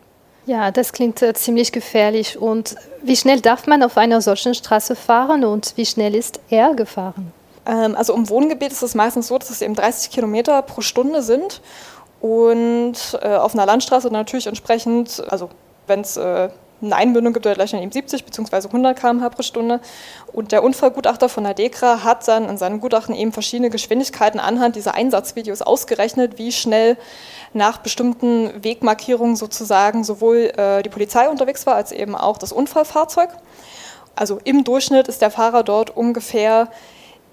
Ja, 0.46 0.70
das 0.70 0.92
klingt 0.92 1.20
äh, 1.22 1.34
ziemlich 1.34 1.72
gefährlich. 1.72 2.38
Und 2.38 2.76
wie 3.02 3.16
schnell 3.16 3.40
darf 3.40 3.66
man 3.66 3.82
auf 3.82 3.96
einer 3.96 4.20
solchen 4.20 4.54
Straße 4.54 4.94
fahren 4.94 5.44
und 5.44 5.72
wie 5.76 5.84
schnell 5.84 6.14
ist 6.14 6.40
er 6.48 6.74
gefahren? 6.74 7.32
Ähm, 7.66 7.96
also 7.96 8.14
im 8.14 8.28
Wohngebiet 8.28 8.70
ist 8.70 8.82
es 8.82 8.94
meistens 8.94 9.26
so, 9.26 9.38
dass 9.38 9.50
es 9.50 9.60
eben 9.60 9.74
30 9.74 10.10
Kilometer 10.10 10.62
pro 10.62 10.80
Stunde 10.82 11.22
sind. 11.22 11.60
Und 12.20 13.18
äh, 13.20 13.34
auf 13.34 13.54
einer 13.54 13.66
Landstraße 13.66 14.08
natürlich 14.10 14.46
entsprechend, 14.46 15.22
also 15.28 15.50
wenn 15.88 16.00
es 16.00 16.16
äh, 16.16 16.48
eine 16.82 16.96
Einbindung 16.96 17.32
gibt, 17.32 17.46
er 17.46 17.54
gleich 17.54 17.70
dann 17.70 17.82
eben 17.82 17.92
70 17.92 18.24
bzw. 18.24 18.66
100 18.66 18.98
km/h 18.98 19.28
pro 19.30 19.42
Stunde. 19.42 19.80
Und 20.32 20.52
der 20.52 20.62
Unfallgutachter 20.62 21.28
von 21.28 21.44
der 21.44 21.54
DEKRA 21.54 22.04
hat 22.04 22.26
dann 22.28 22.48
in 22.48 22.58
seinem 22.58 22.80
Gutachten 22.80 23.14
eben 23.14 23.32
verschiedene 23.32 23.70
Geschwindigkeiten 23.70 24.40
anhand 24.40 24.76
dieser 24.76 24.94
Einsatzvideos 24.94 25.62
ausgerechnet, 25.62 26.38
wie 26.38 26.52
schnell 26.52 26.96
nach 27.52 27.78
bestimmten 27.78 28.62
Wegmarkierungen 28.62 29.36
sozusagen 29.36 30.04
sowohl 30.04 30.52
äh, 30.56 30.82
die 30.82 30.90
Polizei 30.90 31.28
unterwegs 31.28 31.66
war, 31.66 31.74
als 31.74 31.92
eben 31.92 32.14
auch 32.14 32.38
das 32.38 32.52
Unfallfahrzeug. 32.52 33.30
Also 34.14 34.38
im 34.44 34.64
Durchschnitt 34.64 35.08
ist 35.08 35.22
der 35.22 35.30
Fahrer 35.30 35.62
dort 35.62 35.94
ungefähr 35.94 36.68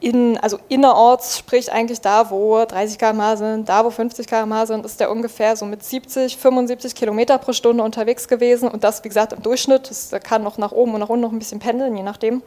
in, 0.03 0.37
also 0.37 0.59
innerorts, 0.67 1.37
sprich 1.37 1.71
eigentlich 1.71 2.01
da, 2.01 2.29
wo 2.29 2.65
30 2.65 2.99
km/h 2.99 3.37
sind, 3.37 3.69
da, 3.69 3.85
wo 3.85 3.89
50 3.89 4.27
km/h 4.27 4.65
sind, 4.65 4.85
ist 4.85 4.99
der 4.99 5.09
ungefähr 5.09 5.55
so 5.55 5.65
mit 5.65 5.81
70, 5.81 6.35
75 6.35 6.93
Kilometer 6.93 7.37
pro 7.37 7.53
Stunde 7.53 7.83
unterwegs 7.83 8.27
gewesen. 8.27 8.67
Und 8.67 8.83
das, 8.83 9.01
wie 9.05 9.07
gesagt, 9.07 9.31
im 9.31 9.41
Durchschnitt. 9.41 9.89
Das 9.89 10.11
kann 10.23 10.43
noch 10.43 10.57
nach 10.57 10.73
oben 10.73 10.93
und 10.93 10.99
nach 10.99 11.07
unten 11.07 11.21
noch 11.21 11.31
ein 11.31 11.39
bisschen 11.39 11.59
pendeln, 11.59 11.95
je 11.95 12.03
nachdem. 12.03 12.43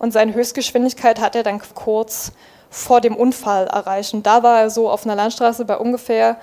Und 0.00 0.12
seine 0.12 0.34
Höchstgeschwindigkeit 0.34 1.20
hat 1.20 1.36
er 1.36 1.44
dann 1.44 1.60
kurz 1.74 2.32
vor 2.68 3.00
dem 3.00 3.14
Unfall 3.14 3.68
erreicht. 3.68 4.12
Und 4.12 4.26
da 4.26 4.42
war 4.42 4.62
er 4.62 4.70
so 4.70 4.90
auf 4.90 5.04
einer 5.04 5.14
Landstraße 5.14 5.64
bei 5.66 5.78
ungefähr 5.78 6.36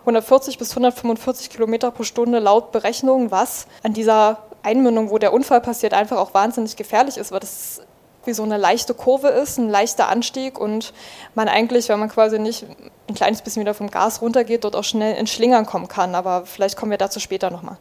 140 0.00 0.56
bis 0.56 0.70
145 0.70 1.50
Kilometer 1.50 1.90
pro 1.90 2.04
Stunde 2.04 2.38
laut 2.38 2.72
Berechnungen, 2.72 3.30
was 3.30 3.66
an 3.82 3.92
dieser 3.92 4.38
Einmündung, 4.62 5.10
wo 5.10 5.18
der 5.18 5.34
Unfall 5.34 5.60
passiert, 5.60 5.92
einfach 5.92 6.16
auch 6.16 6.32
wahnsinnig 6.32 6.76
gefährlich 6.76 7.18
ist, 7.18 7.30
weil 7.30 7.40
das 7.40 7.82
wie 8.28 8.32
so 8.34 8.44
eine 8.44 8.56
leichte 8.56 8.94
Kurve 8.94 9.28
ist, 9.28 9.58
ein 9.58 9.68
leichter 9.68 10.08
Anstieg 10.08 10.60
und 10.60 10.92
man 11.34 11.48
eigentlich, 11.48 11.88
wenn 11.88 11.98
man 11.98 12.08
quasi 12.08 12.38
nicht 12.38 12.64
ein 13.08 13.14
kleines 13.16 13.42
bisschen 13.42 13.62
wieder 13.62 13.74
vom 13.74 13.90
Gas 13.90 14.22
runtergeht, 14.22 14.62
dort 14.62 14.76
auch 14.76 14.84
schnell 14.84 15.16
in 15.16 15.26
Schlingern 15.26 15.66
kommen 15.66 15.88
kann. 15.88 16.14
Aber 16.14 16.46
vielleicht 16.46 16.76
kommen 16.76 16.92
wir 16.92 16.98
dazu 16.98 17.18
später 17.18 17.50
nochmal. 17.50 17.78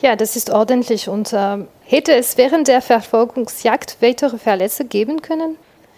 Ja, 0.00 0.14
das 0.14 0.36
ist 0.36 0.50
ordentlich. 0.50 1.08
Und 1.08 1.32
äh, 1.32 1.58
hätte 1.84 2.12
es 2.14 2.36
während 2.36 2.68
der 2.68 2.82
Verfolgungsjagd 2.82 3.96
weitere 4.00 4.36
Verletzte 4.36 4.84
geben 4.84 5.22
können? 5.22 5.56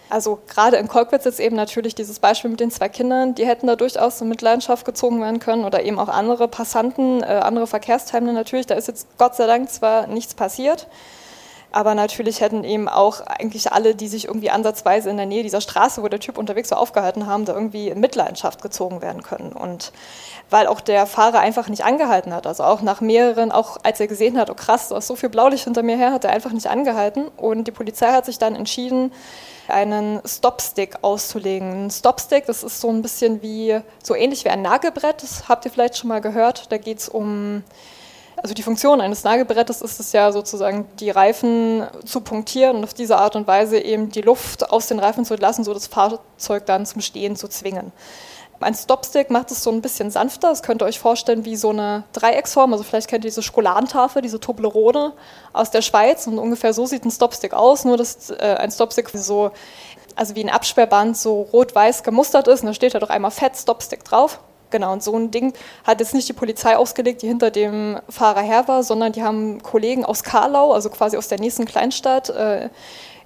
Also 0.09 0.39
gerade 0.47 0.77
in 0.77 0.87
Kolkwitz 0.87 1.25
jetzt 1.25 1.39
eben 1.39 1.55
natürlich 1.55 1.93
dieses 1.93 2.19
Beispiel 2.19 2.49
mit 2.49 2.59
den 2.59 2.71
zwei 2.71 2.89
Kindern, 2.89 3.35
die 3.35 3.45
hätten 3.45 3.67
da 3.67 3.75
durchaus 3.75 4.17
so 4.17 4.25
mit 4.25 4.41
Leidenschaft 4.41 4.83
gezogen 4.83 5.21
werden 5.21 5.39
können 5.39 5.65
oder 5.65 5.83
eben 5.83 5.99
auch 5.99 6.07
andere 6.07 6.47
Passanten, 6.47 7.21
äh, 7.21 7.25
andere 7.25 7.67
Verkehrsteilnehmer 7.67 8.33
natürlich. 8.33 8.65
Da 8.65 8.73
ist 8.73 8.87
jetzt 8.87 9.07
Gott 9.19 9.35
sei 9.35 9.45
Dank 9.45 9.69
zwar 9.69 10.07
nichts 10.07 10.33
passiert, 10.33 10.87
aber 11.71 11.93
natürlich 11.93 12.41
hätten 12.41 12.63
eben 12.63 12.89
auch 12.89 13.21
eigentlich 13.21 13.71
alle, 13.71 13.93
die 13.93 14.07
sich 14.07 14.25
irgendwie 14.25 14.49
ansatzweise 14.49 15.09
in 15.09 15.17
der 15.17 15.27
Nähe 15.27 15.43
dieser 15.43 15.61
Straße, 15.61 16.01
wo 16.01 16.07
der 16.07 16.19
Typ 16.19 16.37
unterwegs 16.37 16.69
so 16.69 16.75
aufgehalten 16.75 17.27
haben, 17.27 17.45
da 17.45 17.53
irgendwie 17.53 17.89
in 17.89 17.99
Mitleidenschaft 17.99 18.61
gezogen 18.61 19.01
werden 19.01 19.21
können. 19.21 19.51
Und 19.51 19.91
weil 20.49 20.65
auch 20.65 20.81
der 20.81 21.05
Fahrer 21.05 21.39
einfach 21.39 21.69
nicht 21.69 21.85
angehalten 21.85 22.33
hat. 22.33 22.47
Also 22.47 22.63
auch 22.63 22.81
nach 22.81 23.01
mehreren, 23.01 23.51
auch 23.51 23.77
als 23.83 23.99
er 23.99 24.07
gesehen 24.07 24.37
hat, 24.39 24.49
oh 24.49 24.55
krass, 24.55 24.89
da 24.89 24.97
ist 24.97 25.07
so 25.07 25.15
viel 25.15 25.29
Blaulicht 25.29 25.65
hinter 25.65 25.83
mir 25.83 25.95
her, 25.95 26.11
hat 26.11 26.23
er 26.23 26.31
einfach 26.31 26.51
nicht 26.51 26.67
angehalten. 26.67 27.27
Und 27.37 27.65
die 27.65 27.71
Polizei 27.71 28.11
hat 28.11 28.25
sich 28.25 28.39
dann 28.39 28.55
entschieden, 28.55 29.11
einen 29.67 30.21
Stopstick 30.25 30.97
auszulegen. 31.03 31.85
Ein 31.85 31.91
Stopstick, 31.91 32.47
das 32.47 32.63
ist 32.63 32.81
so 32.81 32.89
ein 32.89 33.03
bisschen 33.03 33.43
wie, 33.43 33.79
so 34.03 34.15
ähnlich 34.15 34.43
wie 34.43 34.49
ein 34.49 34.63
Nagelbrett, 34.63 35.21
das 35.21 35.47
habt 35.47 35.65
ihr 35.65 35.71
vielleicht 35.71 35.97
schon 35.97 36.07
mal 36.07 36.21
gehört. 36.21 36.71
Da 36.71 36.77
geht 36.77 36.97
es 36.97 37.09
um 37.09 37.63
also 38.41 38.53
die 38.53 38.63
Funktion 38.63 39.01
eines 39.01 39.23
Nagelbrettes 39.23 39.81
ist 39.81 39.99
es 39.99 40.11
ja 40.11 40.31
sozusagen, 40.31 40.87
die 40.99 41.09
Reifen 41.09 41.83
zu 42.05 42.21
punktieren 42.21 42.77
und 42.77 42.83
auf 42.83 42.93
diese 42.93 43.17
Art 43.17 43.35
und 43.35 43.47
Weise 43.47 43.79
eben 43.79 44.09
die 44.09 44.21
Luft 44.21 44.71
aus 44.71 44.87
den 44.87 44.99
Reifen 44.99 45.25
zu 45.25 45.33
entlassen, 45.33 45.63
so 45.63 45.73
das 45.73 45.87
Fahrzeug 45.87 46.65
dann 46.65 46.85
zum 46.85 47.01
Stehen 47.01 47.35
zu 47.35 47.47
zwingen. 47.47 47.91
Ein 48.61 48.75
Stopstick 48.75 49.29
macht 49.29 49.51
es 49.51 49.63
so 49.63 49.71
ein 49.71 49.81
bisschen 49.81 50.11
sanfter. 50.11 50.49
Das 50.49 50.63
könnt 50.63 50.81
ihr 50.81 50.85
euch 50.85 50.99
vorstellen 50.99 51.45
wie 51.45 51.55
so 51.55 51.69
eine 51.69 52.03
Dreiecksform. 52.11 52.73
Also 52.73 52.83
vielleicht 52.83 53.07
kennt 53.07 53.23
ihr 53.23 53.29
diese 53.29 53.41
Schokolantafel, 53.41 54.21
diese 54.21 54.39
Toblerone 54.39 55.13
aus 55.53 55.71
der 55.71 55.81
Schweiz. 55.81 56.27
Und 56.27 56.39
ungefähr 56.39 56.73
so 56.73 56.85
sieht 56.85 57.05
ein 57.05 57.11
Stopstick 57.11 57.53
aus. 57.53 57.85
Nur, 57.85 57.95
dass 57.95 58.29
äh, 58.31 58.57
ein 58.59 58.69
Stopstick 58.69 59.09
so, 59.13 59.51
also 60.15 60.35
wie 60.35 60.43
ein 60.43 60.49
Absperrband 60.49 61.15
so 61.15 61.43
rot-weiß 61.53 62.03
gemustert 62.03 62.49
ist. 62.49 62.61
Und 62.61 62.67
da 62.67 62.73
steht 62.73 62.93
da 62.93 62.99
doch 62.99 63.09
einmal 63.09 63.31
Fett 63.31 63.55
Stopstick 63.55 64.03
drauf. 64.03 64.41
Genau, 64.71 64.93
und 64.93 65.01
so 65.01 65.15
ein 65.15 65.31
Ding 65.31 65.53
hat 65.83 65.99
jetzt 65.99 66.13
nicht 66.13 66.29
die 66.29 66.33
Polizei 66.33 66.77
ausgelegt, 66.77 67.21
die 67.23 67.27
hinter 67.27 67.49
dem 67.49 67.99
Fahrer 68.07 68.41
her 68.41 68.67
war, 68.67 68.83
sondern 68.83 69.11
die 69.11 69.23
haben 69.23 69.63
Kollegen 69.63 70.05
aus 70.05 70.23
Karlau, 70.23 70.73
also 70.73 70.89
quasi 70.89 71.17
aus 71.17 71.27
der 71.27 71.39
nächsten 71.39 71.65
Kleinstadt, 71.65 72.29
äh, 72.29 72.69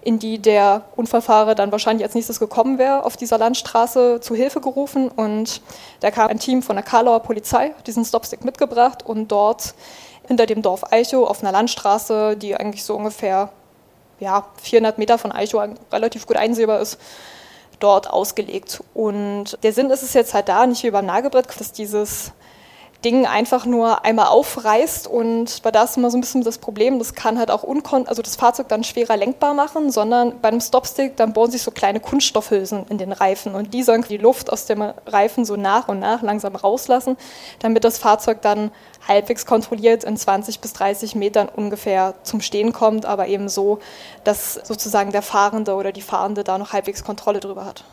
in 0.01 0.19
die 0.19 0.39
der 0.39 0.83
Unfallfahrer 0.95 1.55
dann 1.55 1.71
wahrscheinlich 1.71 2.05
als 2.05 2.13
nächstes 2.13 2.39
gekommen 2.39 2.77
wäre, 2.77 3.05
auf 3.05 3.17
dieser 3.17 3.37
Landstraße 3.37 4.19
zu 4.21 4.35
Hilfe 4.35 4.61
gerufen. 4.61 5.09
Und 5.09 5.61
da 6.01 6.11
kam 6.11 6.29
ein 6.29 6.39
Team 6.39 6.61
von 6.61 6.75
der 6.75 6.83
Karlauer 6.83 7.21
Polizei, 7.21 7.71
diesen 7.87 8.03
Stopstick 8.03 8.43
mitgebracht 8.43 9.05
und 9.05 9.29
dort 9.29 9.73
hinter 10.27 10.45
dem 10.45 10.61
Dorf 10.61 10.91
Eichow 10.91 11.27
auf 11.29 11.41
einer 11.41 11.51
Landstraße, 11.51 12.37
die 12.37 12.55
eigentlich 12.55 12.83
so 12.83 12.95
ungefähr 12.95 13.49
ja, 14.19 14.45
400 14.61 14.97
Meter 14.97 15.17
von 15.17 15.31
Eichow 15.31 15.69
relativ 15.91 16.25
gut 16.25 16.37
einsehbar 16.37 16.79
ist, 16.79 16.97
dort 17.83 18.09
ausgelegt. 18.09 18.83
Und 18.93 19.57
der 19.63 19.73
Sinn 19.73 19.89
ist 19.89 20.03
es 20.03 20.13
jetzt 20.13 20.33
halt 20.33 20.49
da, 20.49 20.65
nicht 20.65 20.83
wie 20.83 20.91
beim 20.91 21.05
Nagelbrett, 21.05 21.47
dass 21.59 21.71
dieses 21.71 22.31
Ding 23.03 23.25
einfach 23.25 23.65
nur 23.65 24.05
einmal 24.05 24.27
aufreißt 24.27 25.07
und 25.07 25.61
bei 25.61 25.71
da 25.71 25.83
ist 25.83 25.97
immer 25.97 26.09
so 26.09 26.17
ein 26.17 26.21
bisschen 26.21 26.43
das 26.43 26.57
Problem, 26.57 26.99
das 26.99 27.13
kann 27.13 27.37
halt 27.37 27.51
auch 27.51 27.63
unkon 27.63 28.07
also 28.07 28.21
das 28.21 28.35
Fahrzeug 28.35 28.69
dann 28.69 28.83
schwerer 28.83 29.17
lenkbar 29.17 29.53
machen, 29.53 29.91
sondern 29.91 30.39
bei 30.41 30.47
einem 30.47 30.61
Stopstick 30.61 31.17
dann 31.17 31.33
bohren 31.33 31.51
sich 31.51 31.61
so 31.61 31.71
kleine 31.71 31.99
Kunststoffhülsen 31.99 32.85
in 32.89 32.97
den 32.97 33.11
Reifen 33.11 33.55
und 33.55 33.73
die 33.73 33.83
sollen 33.83 34.03
die 34.07 34.17
Luft 34.17 34.51
aus 34.51 34.65
dem 34.65 34.81
Reifen 35.05 35.45
so 35.45 35.55
nach 35.55 35.87
und 35.87 35.99
nach 35.99 36.21
langsam 36.21 36.55
rauslassen, 36.55 37.17
damit 37.59 37.83
das 37.83 37.97
Fahrzeug 37.97 38.41
dann 38.41 38.71
halbwegs 39.07 39.45
kontrolliert 39.45 40.03
in 40.03 40.17
20 40.17 40.59
bis 40.59 40.73
30 40.73 41.15
Metern 41.15 41.49
ungefähr 41.49 42.15
zum 42.23 42.41
Stehen 42.41 42.73
kommt, 42.73 43.05
aber 43.05 43.27
eben 43.27 43.49
so, 43.49 43.79
dass 44.23 44.53
sozusagen 44.53 45.11
der 45.11 45.21
Fahrende 45.21 45.75
oder 45.75 45.91
die 45.91 46.01
Fahrende 46.01 46.43
da 46.43 46.57
noch 46.57 46.73
halbwegs 46.73 47.03
Kontrolle 47.03 47.39
drüber 47.39 47.65
hat. 47.65 47.83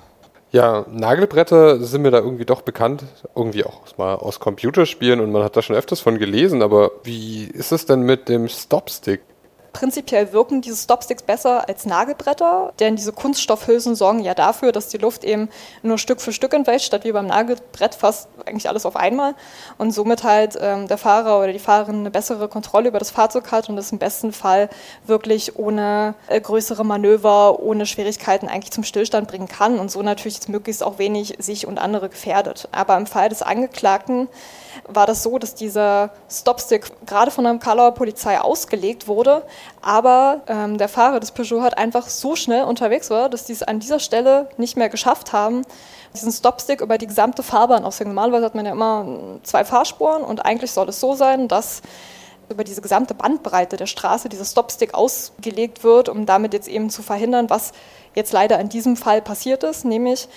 Ja, 0.53 0.85
Nagelbretter 0.91 1.79
sind 1.79 2.03
mir 2.03 2.11
da 2.11 2.19
irgendwie 2.19 2.45
doch 2.45 2.63
bekannt, 2.63 3.05
irgendwie 3.37 3.65
auch 3.65 3.83
mal 3.97 4.17
aus 4.17 4.41
Computerspielen 4.41 5.21
und 5.21 5.31
man 5.31 5.45
hat 5.45 5.57
da 5.57 5.63
schon 5.63 5.77
öfters 5.77 6.01
von 6.01 6.19
gelesen, 6.19 6.63
aber 6.63 6.91
wie 7.05 7.45
ist 7.45 7.71
es 7.71 7.87
denn 7.87 8.03
mit 8.03 8.29
dem 8.29 8.49
Stopstick? 8.49 9.21
Prinzipiell 9.73 10.33
wirken 10.33 10.63
diese 10.63 10.77
Stopsticks 10.77 11.23
besser 11.23 11.69
als 11.69 11.87
Nagelbretter, 11.87 12.73
denn 12.81 12.97
diese 12.97 13.13
Kunststoffhülsen 13.13 13.95
sorgen 13.95 14.21
ja 14.21 14.35
dafür, 14.35 14.73
dass 14.73 14.89
die 14.89 14.99
Luft 14.99 15.23
eben 15.23 15.49
nur 15.83 15.97
Stück 15.97 16.21
für 16.21 16.33
Stück 16.33 16.53
entweicht, 16.55 16.85
statt 16.85 17.05
wie 17.05 17.13
beim 17.13 17.27
Nagelbrett 17.27 17.95
fast 17.95 18.29
eigentlich 18.47 18.69
alles 18.69 18.85
auf 18.85 18.97
einmal 18.97 19.35
und 19.79 19.93
somit 19.93 20.25
halt 20.25 20.59
ähm, 20.61 20.89
der 20.89 20.99
Fahrer 20.99 21.39
oder 21.39 21.53
die 21.53 21.59
Fahrerin 21.59 22.01
eine 22.01 22.11
bessere 22.11 22.49
Kontrolle 22.49 22.89
über 22.89 22.99
das 22.99 23.11
Fahrzeug 23.11 23.53
hat 23.53 23.69
und 23.69 23.79
es 23.79 23.93
im 23.93 23.99
besten 23.99 24.33
Fall 24.33 24.69
wirklich 25.07 25.57
ohne 25.57 26.15
äh, 26.29 26.41
größere 26.41 26.85
Manöver, 26.85 27.61
ohne 27.61 27.87
Schwierigkeiten 27.87 28.49
eigentlich 28.49 28.73
zum 28.73 28.85
Stillstand 28.85 29.29
bringen 29.29 29.49
kann 29.49 29.79
und 29.79 29.91
so 29.91 30.03
natürlich 30.03 30.35
jetzt 30.35 30.49
möglichst 30.49 30.83
auch 30.83 30.99
wenig 30.99 31.37
sich 31.39 31.67
und 31.67 31.79
andere 31.79 32.09
gefährdet. 32.09 32.69
Aber 32.73 32.97
im 32.97 33.07
Fall 33.07 33.29
des 33.29 33.43
Angeklagten 33.43 34.29
war 34.87 35.07
das 35.07 35.23
so, 35.23 35.39
dass 35.39 35.55
dieser 35.55 36.11
Stopstick 36.31 36.91
gerade 37.07 37.31
von 37.31 37.45
der 37.45 37.55
Karlauer 37.59 37.93
Polizei 37.93 38.41
ausgelegt 38.41 39.09
wurde, 39.09 39.43
aber 39.83 40.43
ähm, 40.47 40.79
der 40.79 40.89
Fahrer 40.89 41.21
des 41.21 41.33
Peugeot 41.33 41.63
hat 41.63 41.79
einfach 41.79 42.09
so 42.09 42.37
schnell 42.37 42.65
unterwegs 42.65 43.11
war, 43.11 43.29
dass 43.29 43.45
die 43.45 43.53
es 43.53 43.63
an 43.63 43.81
dieser 43.81 44.01
Stelle 44.01 44.49
nicht 44.57 44.77
mehr 44.77 44.89
geschafft 44.89 45.33
haben, 45.33 45.63
diesen 46.15 46.33
Stopstick 46.33 46.81
über 46.81 46.99
die 46.99 47.07
gesamte 47.07 47.43
Fahrbahn 47.43 47.85
auszulegen. 47.85 48.15
Normalerweise 48.15 48.47
hat 48.47 48.55
man 48.55 48.67
ja 48.67 48.73
immer 48.73 49.41
zwei 49.43 49.65
Fahrspuren 49.65 50.23
und 50.23 50.45
eigentlich 50.45 50.73
soll 50.73 50.89
es 50.89 51.01
so 51.01 51.15
sein, 51.15 51.49
dass 51.49 51.83
über 52.49 52.65
diese 52.65 52.83
gesamte 52.83 53.15
Bandbreite 53.15 53.77
der 53.77 53.87
Straße 53.87 54.29
dieser 54.29 54.45
Stopstick 54.45 54.95
ausgelegt 54.95 55.85
wird, 55.85 56.09
um 56.09 56.27
damit 56.27 56.53
jetzt 56.53 56.69
eben 56.69 56.91
zu 56.91 57.03
verhindern, 57.03 57.49
was 57.49 57.73
jetzt 58.15 58.33
leider 58.33 58.59
in 58.59 58.69
diesem 58.69 58.97
Fall 58.97 59.23
passiert 59.23 59.63
ist, 59.63 59.85
nämlich 59.85 60.29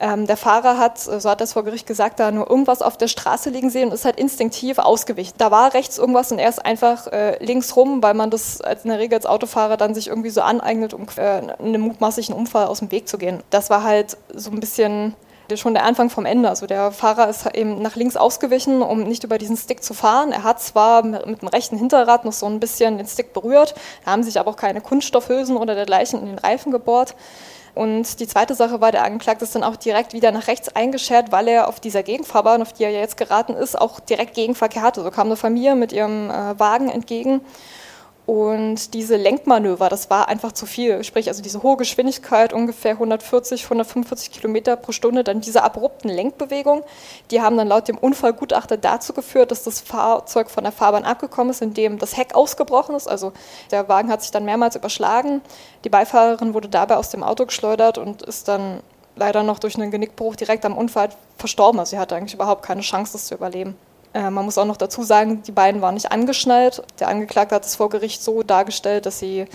ähm, 0.00 0.26
der 0.26 0.36
Fahrer 0.36 0.78
hat, 0.78 0.98
so 0.98 1.28
hat 1.28 1.40
das 1.40 1.52
vor 1.52 1.62
Gericht 1.62 1.86
gesagt, 1.86 2.20
da 2.20 2.30
nur 2.30 2.50
irgendwas 2.50 2.82
auf 2.82 2.96
der 2.96 3.08
Straße 3.08 3.50
liegen 3.50 3.70
sehen 3.70 3.88
und 3.88 3.94
ist 3.94 4.04
halt 4.04 4.18
instinktiv 4.18 4.78
ausgewichen. 4.78 5.34
Da 5.38 5.50
war 5.50 5.74
rechts 5.74 5.98
irgendwas 5.98 6.32
und 6.32 6.38
er 6.38 6.48
ist 6.48 6.64
einfach 6.64 7.06
äh, 7.08 7.42
links 7.44 7.76
rum, 7.76 8.02
weil 8.02 8.14
man 8.14 8.30
das 8.30 8.60
als 8.60 8.84
in 8.84 8.90
der 8.90 8.98
Regel 8.98 9.16
als 9.16 9.26
Autofahrer 9.26 9.76
dann 9.76 9.94
sich 9.94 10.08
irgendwie 10.08 10.30
so 10.30 10.40
aneignet, 10.40 10.94
um 10.94 11.06
äh, 11.16 11.42
einem 11.62 11.82
mutmaßlichen 11.82 12.34
Unfall 12.34 12.66
aus 12.66 12.78
dem 12.78 12.90
Weg 12.90 13.08
zu 13.08 13.18
gehen. 13.18 13.42
Das 13.50 13.68
war 13.68 13.84
halt 13.84 14.16
so 14.34 14.50
ein 14.50 14.60
bisschen 14.60 15.14
schon 15.56 15.74
der 15.74 15.84
Anfang 15.84 16.10
vom 16.10 16.26
Ende. 16.26 16.48
Also 16.48 16.66
der 16.66 16.92
Fahrer 16.92 17.28
ist 17.28 17.46
eben 17.54 17.82
nach 17.82 17.96
links 17.96 18.16
ausgewichen, 18.16 18.82
um 18.82 19.02
nicht 19.02 19.24
über 19.24 19.36
diesen 19.36 19.56
Stick 19.56 19.82
zu 19.82 19.94
fahren. 19.94 20.32
Er 20.32 20.44
hat 20.44 20.62
zwar 20.62 21.04
mit 21.04 21.42
dem 21.42 21.48
rechten 21.48 21.76
Hinterrad 21.76 22.24
noch 22.24 22.32
so 22.32 22.46
ein 22.46 22.60
bisschen 22.60 22.98
den 22.98 23.06
Stick 23.06 23.32
berührt, 23.32 23.74
da 24.04 24.12
haben 24.12 24.22
sich 24.22 24.38
aber 24.38 24.50
auch 24.50 24.56
keine 24.56 24.80
Kunststoffhülsen 24.80 25.56
oder 25.56 25.74
dergleichen 25.74 26.20
in 26.20 26.26
den 26.26 26.38
Reifen 26.38 26.72
gebohrt. 26.72 27.14
Und 27.74 28.20
die 28.20 28.26
zweite 28.26 28.54
Sache 28.54 28.80
war, 28.80 28.92
der 28.92 29.04
Angeklagte 29.04 29.44
ist 29.44 29.54
dann 29.54 29.64
auch 29.64 29.76
direkt 29.76 30.12
wieder 30.12 30.32
nach 30.32 30.48
rechts 30.48 30.68
eingeschert, 30.74 31.32
weil 31.32 31.48
er 31.48 31.68
auf 31.68 31.80
dieser 31.80 32.02
Gegenfahrbahn, 32.02 32.62
auf 32.62 32.72
die 32.72 32.84
er 32.84 32.90
jetzt 32.90 33.16
geraten 33.16 33.54
ist, 33.54 33.78
auch 33.78 34.00
direkt 34.00 34.34
Gegenverkehr 34.34 34.82
hatte. 34.82 35.02
So 35.02 35.10
kam 35.10 35.28
eine 35.28 35.36
Familie 35.36 35.74
mit 35.76 35.92
ihrem 35.92 36.30
äh, 36.30 36.58
Wagen 36.58 36.88
entgegen 36.88 37.40
und 38.30 38.94
diese 38.94 39.16
Lenkmanöver, 39.16 39.88
das 39.88 40.08
war 40.08 40.28
einfach 40.28 40.52
zu 40.52 40.64
viel. 40.64 41.02
Sprich, 41.02 41.26
also 41.26 41.42
diese 41.42 41.64
hohe 41.64 41.76
Geschwindigkeit, 41.76 42.52
ungefähr 42.52 42.92
140, 42.92 43.64
145 43.64 44.30
Kilometer 44.30 44.76
pro 44.76 44.92
Stunde, 44.92 45.24
dann 45.24 45.40
diese 45.40 45.64
abrupten 45.64 46.08
Lenkbewegungen, 46.08 46.84
die 47.32 47.40
haben 47.40 47.56
dann 47.56 47.66
laut 47.66 47.88
dem 47.88 47.98
Unfallgutachter 47.98 48.76
dazu 48.76 49.14
geführt, 49.14 49.50
dass 49.50 49.64
das 49.64 49.80
Fahrzeug 49.80 50.48
von 50.48 50.62
der 50.62 50.72
Fahrbahn 50.72 51.02
abgekommen 51.02 51.50
ist, 51.50 51.60
indem 51.60 51.98
das 51.98 52.16
Heck 52.16 52.36
ausgebrochen 52.36 52.94
ist. 52.94 53.08
Also 53.08 53.32
der 53.72 53.88
Wagen 53.88 54.12
hat 54.12 54.22
sich 54.22 54.30
dann 54.30 54.44
mehrmals 54.44 54.76
überschlagen. 54.76 55.40
Die 55.82 55.90
Beifahrerin 55.90 56.54
wurde 56.54 56.68
dabei 56.68 56.98
aus 56.98 57.10
dem 57.10 57.24
Auto 57.24 57.46
geschleudert 57.46 57.98
und 57.98 58.22
ist 58.22 58.46
dann 58.46 58.78
leider 59.16 59.42
noch 59.42 59.58
durch 59.58 59.74
einen 59.74 59.90
Genickbruch 59.90 60.36
direkt 60.36 60.64
am 60.64 60.78
Unfall 60.78 61.08
verstorben. 61.36 61.80
Also 61.80 61.90
sie 61.90 61.98
hatte 61.98 62.14
eigentlich 62.14 62.34
überhaupt 62.34 62.64
keine 62.64 62.82
Chance, 62.82 63.14
das 63.14 63.26
zu 63.26 63.34
überleben. 63.34 63.76
Äh, 64.12 64.30
man 64.30 64.44
muss 64.44 64.58
auch 64.58 64.64
noch 64.64 64.76
dazu 64.76 65.02
sagen, 65.02 65.42
die 65.42 65.52
beiden 65.52 65.82
waren 65.82 65.94
nicht 65.94 66.10
angeschnallt. 66.10 66.82
Der 66.98 67.08
Angeklagte 67.08 67.54
hat 67.54 67.64
es 67.64 67.76
vor 67.76 67.90
Gericht 67.90 68.22
so 68.22 68.42
dargestellt, 68.42 69.06
dass 69.06 69.18
sie 69.18 69.46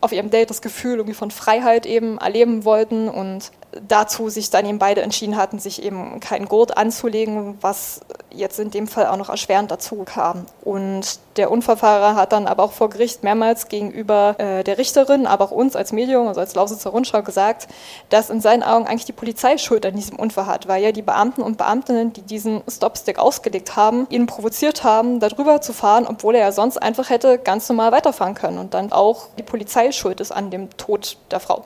auf 0.00 0.12
ihrem 0.12 0.30
Date 0.30 0.50
das 0.50 0.62
Gefühl 0.62 0.96
irgendwie 0.96 1.14
von 1.14 1.30
Freiheit 1.30 1.86
eben 1.86 2.18
erleben 2.18 2.64
wollten 2.64 3.08
und 3.08 3.50
dazu 3.86 4.28
sich 4.28 4.50
dann 4.50 4.66
eben 4.66 4.78
beide 4.78 5.02
entschieden 5.02 5.36
hatten, 5.36 5.58
sich 5.58 5.82
eben 5.82 6.20
keinen 6.20 6.46
Gurt 6.46 6.76
anzulegen, 6.76 7.58
was 7.60 8.00
jetzt 8.30 8.58
in 8.58 8.70
dem 8.70 8.86
Fall 8.86 9.06
auch 9.06 9.16
noch 9.16 9.28
erschwerend 9.28 9.70
dazu 9.70 10.04
kam. 10.04 10.46
Und 10.62 11.18
der 11.36 11.50
Unfallfahrer 11.50 12.14
hat 12.14 12.32
dann 12.32 12.46
aber 12.46 12.62
auch 12.64 12.72
vor 12.72 12.90
Gericht 12.90 13.22
mehrmals 13.22 13.68
gegenüber 13.68 14.34
äh, 14.38 14.64
der 14.64 14.78
Richterin, 14.78 15.26
aber 15.26 15.46
auch 15.46 15.50
uns 15.50 15.76
als 15.76 15.92
Medium, 15.92 16.28
also 16.28 16.40
als 16.40 16.54
Lausitzer 16.54 16.90
Rundschau 16.90 17.22
gesagt, 17.22 17.68
dass 18.10 18.30
in 18.30 18.40
seinen 18.40 18.62
Augen 18.62 18.86
eigentlich 18.86 19.04
die 19.04 19.12
Polizei 19.12 19.58
Schuld 19.58 19.84
an 19.86 19.96
diesem 19.96 20.18
Unfall 20.18 20.46
hat, 20.46 20.68
weil 20.68 20.82
ja 20.82 20.92
die 20.92 21.02
Beamten 21.02 21.42
und 21.42 21.58
Beamtinnen, 21.58 22.12
die 22.12 22.22
diesen 22.22 22.62
Stopstick 22.68 23.18
ausgelegt 23.18 23.76
haben, 23.76 24.06
ihn 24.10 24.26
provoziert 24.26 24.84
haben, 24.84 25.20
darüber 25.20 25.60
zu 25.60 25.72
fahren, 25.72 26.06
obwohl 26.08 26.34
er 26.34 26.42
ja 26.42 26.52
sonst 26.52 26.78
einfach 26.78 27.10
hätte 27.10 27.38
ganz 27.38 27.68
normal 27.68 27.92
weiterfahren 27.92 28.34
können 28.34 28.58
und 28.58 28.74
dann 28.74 28.92
auch 28.92 29.28
die 29.38 29.42
Polizei 29.42 29.92
schuld 29.92 30.20
ist 30.20 30.32
an 30.32 30.50
dem 30.50 30.76
Tod 30.76 31.16
der 31.30 31.40
Frau. 31.40 31.64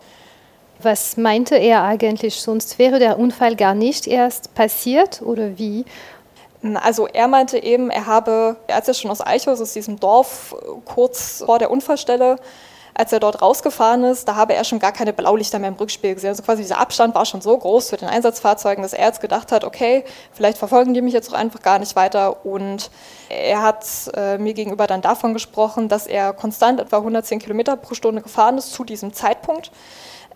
Was 0.82 1.16
meinte 1.16 1.56
er 1.56 1.82
eigentlich? 1.82 2.40
Sonst 2.40 2.78
wäre 2.78 2.98
der 2.98 3.18
Unfall 3.18 3.56
gar 3.56 3.74
nicht 3.74 4.06
erst 4.06 4.54
passiert 4.54 5.20
oder 5.20 5.58
wie? 5.58 5.84
Also 6.74 7.06
er 7.06 7.28
meinte 7.28 7.62
eben, 7.62 7.90
er 7.90 8.06
habe, 8.06 8.56
er 8.66 8.94
schon 8.94 9.10
aus 9.10 9.24
Eichhaus, 9.26 9.60
aus 9.60 9.72
diesem 9.72 9.98
Dorf 9.98 10.54
kurz 10.84 11.42
vor 11.44 11.58
der 11.58 11.70
Unfallstelle, 11.70 12.36
als 12.94 13.12
er 13.12 13.20
dort 13.20 13.40
rausgefahren 13.40 14.04
ist, 14.04 14.28
da 14.28 14.36
habe 14.36 14.54
er 14.54 14.64
schon 14.64 14.78
gar 14.78 14.92
keine 14.92 15.12
Blaulichter 15.12 15.58
mehr 15.58 15.68
im 15.68 15.76
Rückspiel 15.76 16.14
gesehen. 16.14 16.30
Also 16.30 16.42
quasi 16.42 16.62
dieser 16.62 16.78
Abstand 16.78 17.14
war 17.14 17.24
schon 17.24 17.40
so 17.40 17.56
groß 17.56 17.90
für 17.90 17.96
den 17.96 18.08
Einsatzfahrzeugen, 18.08 18.82
dass 18.82 18.92
er 18.92 19.06
jetzt 19.06 19.20
gedacht 19.20 19.52
hat, 19.52 19.64
okay, 19.64 20.04
vielleicht 20.32 20.58
verfolgen 20.58 20.92
die 20.92 21.00
mich 21.00 21.14
jetzt 21.14 21.32
auch 21.32 21.38
einfach 21.38 21.62
gar 21.62 21.78
nicht 21.78 21.96
weiter. 21.96 22.44
Und 22.44 22.90
er 23.28 23.62
hat 23.62 23.86
äh, 24.14 24.36
mir 24.38 24.54
gegenüber 24.54 24.86
dann 24.86 25.00
davon 25.02 25.32
gesprochen, 25.32 25.88
dass 25.88 26.06
er 26.06 26.32
konstant 26.32 26.80
etwa 26.80 26.98
110 26.98 27.38
Kilometer 27.38 27.76
pro 27.76 27.94
Stunde 27.94 28.22
gefahren 28.22 28.58
ist 28.58 28.72
zu 28.72 28.84
diesem 28.84 29.12
Zeitpunkt 29.14 29.70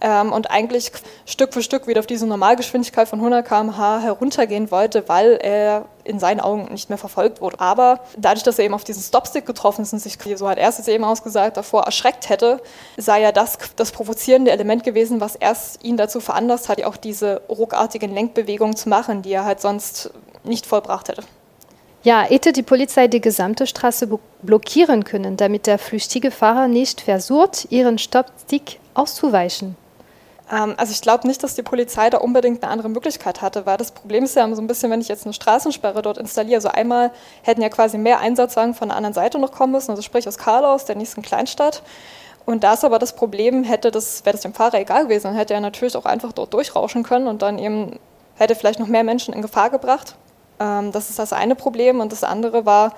ähm, 0.00 0.32
und 0.32 0.50
eigentlich 0.50 0.92
Stück 1.26 1.54
für 1.54 1.62
Stück 1.62 1.86
wieder 1.86 2.00
auf 2.00 2.06
diese 2.06 2.26
Normalgeschwindigkeit 2.26 3.08
von 3.08 3.18
100 3.18 3.46
km/h 3.46 4.00
heruntergehen 4.00 4.70
wollte, 4.70 5.08
weil 5.08 5.38
er 5.42 5.86
in 6.04 6.18
seinen 6.18 6.40
Augen 6.40 6.66
nicht 6.70 6.88
mehr 6.90 6.98
verfolgt 6.98 7.40
wurde. 7.40 7.60
Aber 7.60 8.00
dadurch, 8.16 8.42
dass 8.42 8.58
er 8.58 8.66
eben 8.66 8.74
auf 8.74 8.84
diesen 8.84 9.02
Stopstick 9.02 9.46
getroffen 9.46 9.82
ist 9.82 9.92
und 9.92 10.00
sich, 10.00 10.18
so 10.36 10.48
hat 10.48 10.58
er 10.58 10.68
es 10.68 10.86
eben 10.86 11.04
ausgesagt, 11.04 11.56
davor 11.56 11.84
erschreckt 11.84 12.28
hätte, 12.28 12.60
sei 12.96 13.22
ja 13.22 13.32
das 13.32 13.58
das 13.76 13.92
provozierende 13.92 14.50
Element 14.50 14.84
gewesen, 14.84 15.20
was 15.20 15.36
erst 15.36 15.82
ihn 15.84 15.96
dazu 15.96 16.20
veranlasst 16.20 16.68
hat, 16.68 16.82
auch 16.84 16.96
diese 16.96 17.42
ruckartigen 17.48 18.12
Lenkbewegungen 18.12 18.76
zu 18.76 18.88
machen, 18.88 19.22
die 19.22 19.32
er 19.32 19.44
halt 19.44 19.60
sonst 19.60 20.10
nicht 20.44 20.66
vollbracht 20.66 21.08
hätte. 21.08 21.22
Ja, 22.02 22.20
hätte 22.20 22.52
die 22.52 22.62
Polizei 22.62 23.08
die 23.08 23.22
gesamte 23.22 23.66
Straße 23.66 24.06
blockieren 24.42 25.04
können, 25.04 25.38
damit 25.38 25.66
der 25.66 25.78
flüchtige 25.78 26.30
Fahrer 26.30 26.68
nicht 26.68 27.00
versucht, 27.00 27.68
ihren 27.70 27.96
Stoppstick 27.96 28.78
auszuweichen. 28.92 29.74
Ähm, 30.54 30.74
also 30.76 30.92
ich 30.92 31.00
glaube 31.00 31.26
nicht, 31.26 31.42
dass 31.42 31.54
die 31.54 31.62
Polizei 31.62 32.10
da 32.10 32.18
unbedingt 32.18 32.62
eine 32.62 32.70
andere 32.70 32.88
Möglichkeit 32.88 33.42
hatte, 33.42 33.66
weil 33.66 33.76
das 33.76 33.90
Problem 33.90 34.24
ist 34.24 34.36
ja 34.36 34.54
so 34.54 34.62
ein 34.62 34.66
bisschen, 34.66 34.90
wenn 34.90 35.00
ich 35.00 35.08
jetzt 35.08 35.24
eine 35.26 35.32
Straßensperre 35.32 36.02
dort 36.02 36.18
installiere, 36.18 36.56
also 36.56 36.68
einmal 36.68 37.10
hätten 37.42 37.62
ja 37.62 37.68
quasi 37.68 37.98
mehr 37.98 38.20
Einsatzwagen 38.20 38.74
von 38.74 38.88
der 38.88 38.96
anderen 38.96 39.14
Seite 39.14 39.38
noch 39.38 39.52
kommen 39.52 39.72
müssen, 39.72 39.90
also 39.90 40.02
sprich 40.02 40.28
aus 40.28 40.38
Karl 40.38 40.78
der 40.86 40.96
nächsten 40.96 41.22
Kleinstadt. 41.22 41.82
Und 42.46 42.62
da 42.62 42.74
ist 42.74 42.84
aber 42.84 42.98
das 42.98 43.16
Problem, 43.16 43.64
hätte 43.64 43.90
das, 43.90 44.24
wäre 44.24 44.34
das 44.34 44.42
dem 44.42 44.52
Fahrer 44.52 44.78
egal 44.78 45.04
gewesen, 45.04 45.28
dann 45.28 45.34
hätte 45.34 45.54
er 45.54 45.60
natürlich 45.60 45.96
auch 45.96 46.04
einfach 46.04 46.32
dort 46.32 46.52
durchrauschen 46.52 47.02
können 47.02 47.26
und 47.26 47.42
dann 47.42 47.58
eben 47.58 47.98
hätte 48.36 48.54
vielleicht 48.54 48.80
noch 48.80 48.86
mehr 48.86 49.04
Menschen 49.04 49.32
in 49.32 49.42
Gefahr 49.42 49.70
gebracht. 49.70 50.14
Ähm, 50.60 50.92
das 50.92 51.10
ist 51.10 51.18
das 51.18 51.32
eine 51.32 51.54
Problem. 51.54 52.00
Und 52.00 52.12
das 52.12 52.22
andere 52.22 52.66
war, 52.66 52.92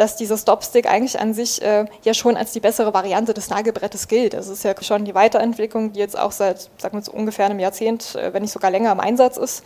dass 0.00 0.16
dieser 0.16 0.38
Stopstick 0.38 0.88
eigentlich 0.88 1.20
an 1.20 1.34
sich 1.34 1.60
äh, 1.60 1.84
ja 2.04 2.14
schon 2.14 2.34
als 2.34 2.52
die 2.52 2.60
bessere 2.60 2.94
Variante 2.94 3.34
des 3.34 3.50
Nagelbrettes 3.50 4.08
gilt. 4.08 4.32
Das 4.32 4.48
ist 4.48 4.64
ja 4.64 4.72
schon 4.80 5.04
die 5.04 5.14
Weiterentwicklung, 5.14 5.92
die 5.92 5.98
jetzt 5.98 6.18
auch 6.18 6.32
seit, 6.32 6.70
sagen 6.78 6.96
wir 6.96 7.02
so 7.02 7.12
ungefähr 7.12 7.44
einem 7.44 7.58
Jahrzehnt, 7.58 8.14
äh, 8.14 8.32
wenn 8.32 8.40
nicht 8.40 8.52
sogar 8.52 8.70
länger 8.70 8.92
im 8.92 9.00
Einsatz 9.00 9.36
ist. 9.36 9.62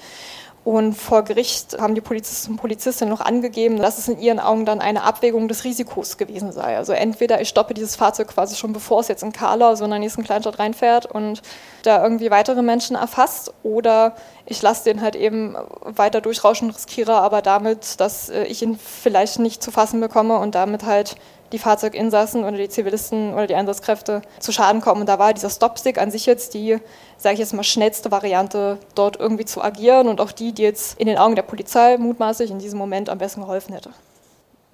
Und 0.64 0.94
vor 0.94 1.24
Gericht 1.24 1.78
haben 1.78 1.94
die 1.94 2.00
Polizisten 2.00 2.52
und 2.52 2.56
Polizistinnen 2.56 3.12
noch 3.12 3.20
angegeben, 3.20 3.76
dass 3.76 3.98
es 3.98 4.08
in 4.08 4.18
ihren 4.18 4.40
Augen 4.40 4.64
dann 4.64 4.80
eine 4.80 5.02
Abwägung 5.02 5.46
des 5.46 5.64
Risikos 5.64 6.16
gewesen 6.16 6.52
sei. 6.52 6.78
Also 6.78 6.94
entweder 6.94 7.42
ich 7.42 7.50
stoppe 7.50 7.74
dieses 7.74 7.96
Fahrzeug 7.96 8.28
quasi 8.28 8.56
schon 8.56 8.72
bevor 8.72 9.00
es 9.00 9.08
jetzt 9.08 9.22
in 9.22 9.32
Karlau, 9.32 9.74
so 9.74 9.84
in 9.84 9.90
der 9.90 9.98
nächsten 9.98 10.24
Kleinstadt 10.24 10.58
reinfährt 10.58 11.04
und 11.04 11.42
da 11.82 12.02
irgendwie 12.02 12.30
weitere 12.30 12.62
Menschen 12.62 12.96
erfasst, 12.96 13.52
oder 13.62 14.14
ich 14.46 14.62
lasse 14.62 14.84
den 14.84 15.02
halt 15.02 15.16
eben 15.16 15.54
weiter 15.82 16.22
durchrauschen, 16.22 16.70
riskiere 16.70 17.16
aber 17.16 17.42
damit, 17.42 18.00
dass 18.00 18.30
äh, 18.30 18.44
ich 18.44 18.62
ihn 18.62 18.78
vielleicht 18.78 19.38
nicht 19.40 19.62
zu 19.62 19.70
fassen 19.70 20.00
bekomme 20.00 20.38
und 20.38 20.54
damit 20.54 20.84
halt 20.84 21.16
die 21.54 21.58
Fahrzeuginsassen 21.58 22.44
oder 22.44 22.56
die 22.56 22.68
Zivilisten 22.68 23.32
oder 23.32 23.46
die 23.46 23.54
Einsatzkräfte 23.54 24.22
zu 24.40 24.52
Schaden 24.52 24.80
kommen. 24.80 25.02
Und 25.02 25.08
da 25.08 25.18
war 25.18 25.32
dieser 25.32 25.50
Stopstick 25.50 25.98
an 25.98 26.10
sich 26.10 26.26
jetzt 26.26 26.52
die, 26.52 26.78
sage 27.16 27.34
ich 27.34 27.40
jetzt 27.40 27.54
mal, 27.54 27.62
schnellste 27.62 28.10
Variante, 28.10 28.78
dort 28.94 29.18
irgendwie 29.18 29.44
zu 29.44 29.62
agieren 29.62 30.08
und 30.08 30.20
auch 30.20 30.32
die, 30.32 30.52
die 30.52 30.62
jetzt 30.62 30.98
in 30.98 31.06
den 31.06 31.16
Augen 31.16 31.36
der 31.36 31.42
Polizei 31.42 31.96
mutmaßlich 31.96 32.50
in 32.50 32.58
diesem 32.58 32.78
Moment 32.78 33.08
am 33.08 33.18
besten 33.18 33.40
geholfen 33.40 33.72
hätte. 33.72 33.90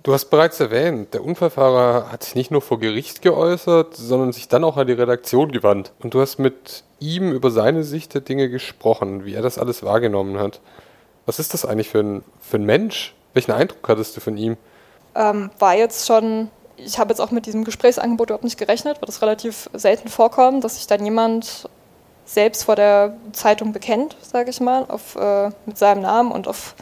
Du 0.03 0.15
hast 0.15 0.27
bereits 0.31 0.59
erwähnt, 0.59 1.13
der 1.13 1.23
Unfallfahrer 1.23 2.11
hat 2.11 2.23
sich 2.23 2.35
nicht 2.35 2.51
nur 2.51 2.63
vor 2.63 2.81
Gericht 2.81 3.21
geäußert, 3.21 3.95
sondern 3.95 4.33
sich 4.33 4.49
dann 4.49 4.65
auch 4.65 4.79
an 4.79 4.87
die 4.87 4.95
Redaktion 4.95 5.53
gewandt. 5.53 5.93
Und 6.01 6.15
du 6.15 6.23
hast 6.23 6.39
mit 6.39 6.85
ihm 7.01 7.33
über 7.33 7.51
seine 7.51 7.85
Sicht 7.85 8.15
der 8.15 8.23
Dinge 8.23 8.49
gesprochen, 8.49 9.27
wie 9.27 9.35
er 9.35 9.43
das 9.43 9.59
alles 9.59 9.83
wahrgenommen 9.83 10.39
hat. 10.39 10.61
Was 11.27 11.39
ist 11.39 11.53
das 11.53 11.67
eigentlich 11.67 11.91
für 11.91 12.01
ein, 12.01 12.25
für 12.41 12.57
ein 12.57 12.65
Mensch? 12.65 13.15
Welchen 13.35 13.53
Eindruck 13.53 13.87
hattest 13.87 14.17
du 14.17 14.23
von 14.23 14.39
ihm? 14.39 14.57
Ähm, 15.15 15.51
war 15.59 15.77
jetzt 15.77 16.07
schon 16.07 16.49
ich 16.85 16.99
habe 16.99 17.11
jetzt 17.11 17.21
auch 17.21 17.31
mit 17.31 17.47
diesem 17.47 17.65
Gesprächsangebot 17.65 18.31
überhaupt 18.31 18.45
nicht 18.45 18.59
gerechnet, 18.59 19.01
weil 19.01 19.07
das 19.07 19.23
relativ 19.23 19.71
selten 19.73 20.09
vorkommt, 20.09 20.65
dass 20.65 20.77
sich 20.77 20.87
dann 20.87 21.05
jemand 21.05 21.69
selbst 22.25 22.65
vor 22.65 22.77
der 22.77 23.15
Zeitung 23.33 23.73
bekennt, 23.73 24.17
sage 24.23 24.51
ich 24.51 24.61
mal, 24.61 24.85
auf, 24.89 25.17
äh, 25.17 25.51
mit 25.67 25.79
seinem 25.79 26.03
Namen 26.03 26.31
und 26.31 26.47
auf 26.47 26.75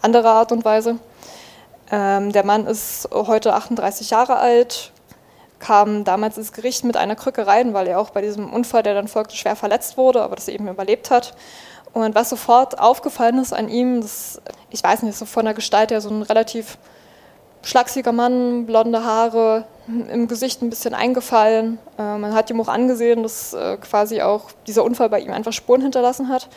andere 0.00 0.30
Art 0.30 0.52
und 0.52 0.64
Weise. 0.64 0.98
Ähm, 1.90 2.32
der 2.32 2.44
Mann 2.44 2.66
ist 2.66 3.08
heute 3.12 3.54
38 3.54 4.10
Jahre 4.10 4.36
alt, 4.36 4.92
kam 5.58 6.04
damals 6.04 6.38
ins 6.38 6.52
Gericht 6.52 6.84
mit 6.84 6.96
einer 6.96 7.16
Krücke 7.16 7.46
rein, 7.46 7.74
weil 7.74 7.86
er 7.86 8.00
auch 8.00 8.10
bei 8.10 8.20
diesem 8.22 8.52
Unfall, 8.52 8.82
der 8.82 8.94
dann 8.94 9.08
folgte, 9.08 9.36
schwer 9.36 9.56
verletzt 9.56 9.96
wurde, 9.96 10.22
aber 10.22 10.36
das 10.36 10.48
eben 10.48 10.68
überlebt 10.68 11.10
hat. 11.10 11.34
Und 11.92 12.14
was 12.14 12.30
sofort 12.30 12.78
aufgefallen 12.78 13.38
ist 13.38 13.52
an 13.52 13.68
ihm, 13.68 14.00
das, 14.00 14.40
ich 14.70 14.82
weiß 14.82 15.02
nicht, 15.02 15.16
so 15.16 15.26
von 15.26 15.44
der 15.44 15.54
Gestalt 15.54 15.90
her 15.90 16.00
so 16.00 16.08
ein 16.08 16.22
relativ 16.22 16.78
schlachsiger 17.62 18.12
Mann, 18.12 18.66
blonde 18.66 19.04
Haare, 19.04 19.64
im 19.86 20.28
Gesicht 20.28 20.62
ein 20.62 20.70
bisschen 20.70 20.94
eingefallen. 20.94 21.78
Äh, 21.98 22.18
man 22.18 22.34
hat 22.34 22.50
ihm 22.50 22.60
auch 22.60 22.68
angesehen, 22.68 23.22
dass 23.22 23.52
äh, 23.52 23.76
quasi 23.78 24.22
auch 24.22 24.50
dieser 24.66 24.84
Unfall 24.84 25.08
bei 25.08 25.20
ihm 25.20 25.32
einfach 25.32 25.52
Spuren 25.52 25.80
hinterlassen 25.80 26.28
hat. 26.28 26.48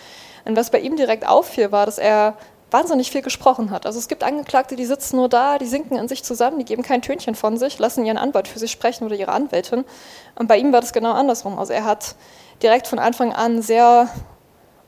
Und 0.46 0.56
was 0.56 0.70
bei 0.70 0.80
ihm 0.80 0.96
direkt 0.96 1.28
auffiel, 1.28 1.72
war, 1.72 1.86
dass 1.86 1.98
er 1.98 2.36
wahnsinnig 2.72 3.12
viel 3.12 3.22
gesprochen 3.22 3.72
hat. 3.72 3.86
Also 3.86 4.00
es 4.00 4.08
gibt 4.08 4.24
Angeklagte, 4.24 4.76
die 4.76 4.86
sitzen 4.86 5.18
nur 5.18 5.30
da, 5.30 5.58
die 5.58 5.66
sinken 5.66 5.98
in 5.98 6.08
sich 6.08 6.24
zusammen, 6.24 6.60
die 6.60 6.66
geben 6.66 6.84
kein 6.84 7.02
Tönchen 7.02 7.36
von 7.36 7.58
sich, 7.58 7.80
lassen 7.80 8.06
ihren 8.06 8.18
Anwalt 8.18 8.48
für 8.48 8.60
sich 8.60 8.72
sprechen 8.72 9.06
oder 9.06 9.16
ihre 9.16 9.32
Anwältin. 9.32 9.86
Und 10.36 10.48
bei 10.48 10.58
ihm 10.58 10.74
war 10.74 10.82
das 10.82 10.94
genau 10.94 11.14
andersrum. 11.14 11.58
Also 11.58 11.74
er 11.74 11.86
hat 11.86 12.16
direkt 12.62 12.88
von 12.88 13.00
Anfang 13.00 13.34
an 13.34 13.62
sehr 13.62 14.10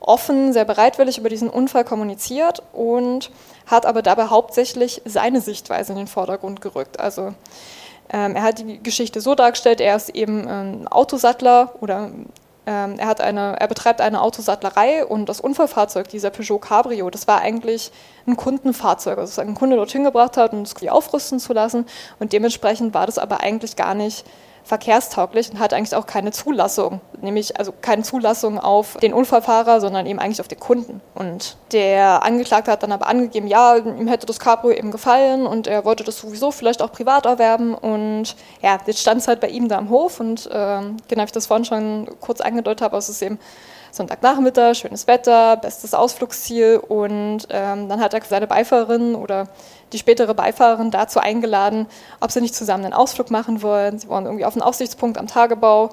offen, 0.00 0.52
sehr 0.52 0.64
bereitwillig 0.64 1.18
über 1.18 1.28
diesen 1.28 1.50
Unfall 1.50 1.84
kommuniziert 1.84 2.62
und 2.72 3.30
hat 3.66 3.86
aber 3.86 4.02
dabei 4.02 4.26
hauptsächlich 4.26 5.02
seine 5.04 5.40
Sichtweise 5.40 5.92
in 5.92 5.98
den 5.98 6.06
Vordergrund 6.06 6.60
gerückt. 6.60 7.00
Also 7.00 7.34
ähm, 8.10 8.36
er 8.36 8.42
hat 8.42 8.60
die 8.60 8.82
Geschichte 8.82 9.20
so 9.20 9.34
dargestellt, 9.34 9.80
er 9.80 9.96
ist 9.96 10.10
eben 10.10 10.48
ein 10.48 10.88
Autosattler 10.88 11.74
oder 11.80 12.10
ähm, 12.66 12.94
er, 12.98 13.06
hat 13.06 13.20
eine, 13.20 13.56
er 13.58 13.66
betreibt 13.66 14.00
eine 14.00 14.22
Autosattlerei 14.22 15.04
und 15.04 15.28
das 15.28 15.40
Unfallfahrzeug, 15.40 16.08
dieser 16.08 16.30
Peugeot 16.30 16.58
Cabrio, 16.58 17.10
das 17.10 17.26
war 17.26 17.40
eigentlich 17.40 17.90
ein 18.26 18.36
Kundenfahrzeug, 18.36 19.18
also 19.18 19.30
das 19.30 19.38
ein 19.38 19.54
Kunde 19.54 19.76
dorthin 19.76 20.04
gebracht 20.04 20.36
hat, 20.36 20.52
um 20.52 20.62
es 20.62 20.74
aufrüsten 20.88 21.40
zu 21.40 21.52
lassen 21.52 21.86
und 22.18 22.32
dementsprechend 22.32 22.94
war 22.94 23.06
das 23.06 23.18
aber 23.18 23.40
eigentlich 23.40 23.76
gar 23.76 23.94
nicht 23.94 24.24
verkehrstauglich 24.68 25.50
und 25.50 25.58
hat 25.58 25.72
eigentlich 25.72 25.94
auch 25.94 26.06
keine 26.06 26.30
Zulassung, 26.30 27.00
nämlich 27.22 27.58
also 27.58 27.72
keine 27.80 28.02
Zulassung 28.02 28.60
auf 28.60 28.98
den 28.98 29.14
Unfallfahrer, 29.14 29.80
sondern 29.80 30.04
eben 30.04 30.18
eigentlich 30.18 30.42
auf 30.42 30.48
den 30.48 30.60
Kunden. 30.60 31.00
Und 31.14 31.56
der 31.72 32.22
Angeklagte 32.22 32.70
hat 32.70 32.82
dann 32.82 32.92
aber 32.92 33.06
angegeben, 33.06 33.46
ja, 33.48 33.76
ihm 33.76 34.08
hätte 34.08 34.26
das 34.26 34.38
Cabrio 34.38 34.76
eben 34.76 34.90
gefallen 34.90 35.46
und 35.46 35.66
er 35.66 35.86
wollte 35.86 36.04
das 36.04 36.18
sowieso 36.18 36.50
vielleicht 36.50 36.82
auch 36.82 36.92
privat 36.92 37.24
erwerben 37.24 37.74
und 37.74 38.36
ja, 38.60 38.78
jetzt 38.84 39.00
stand 39.00 39.22
es 39.22 39.28
halt 39.28 39.40
bei 39.40 39.48
ihm 39.48 39.68
da 39.68 39.78
am 39.78 39.88
Hof 39.88 40.20
und 40.20 40.46
äh, 40.46 40.80
genau, 41.08 41.22
wie 41.22 41.24
ich 41.24 41.32
das 41.32 41.46
vorhin 41.46 41.64
schon 41.64 42.08
kurz 42.20 42.42
angedeutet 42.42 42.82
habe, 42.82 42.98
es 42.98 43.08
ist 43.08 43.22
eben 43.22 43.38
Sonntagnachmittag, 43.90 44.74
schönes 44.74 45.06
Wetter, 45.06 45.56
bestes 45.56 45.94
Ausflugsziel 45.94 46.76
und 46.76 47.46
ähm, 47.50 47.88
dann 47.88 48.00
hat 48.00 48.14
er 48.14 48.22
seine 48.22 48.46
Beifahrerin 48.46 49.14
oder 49.14 49.48
die 49.92 49.98
spätere 49.98 50.34
Beifahrerin 50.34 50.90
dazu 50.90 51.18
eingeladen, 51.20 51.86
ob 52.20 52.30
sie 52.30 52.40
nicht 52.40 52.54
zusammen 52.54 52.84
einen 52.84 52.94
Ausflug 52.94 53.30
machen 53.30 53.62
wollen. 53.62 53.98
Sie 53.98 54.08
wollen 54.08 54.26
irgendwie 54.26 54.44
auf 54.44 54.54
einen 54.54 54.62
Aussichtspunkt 54.62 55.18
am 55.18 55.26
Tagebau. 55.26 55.90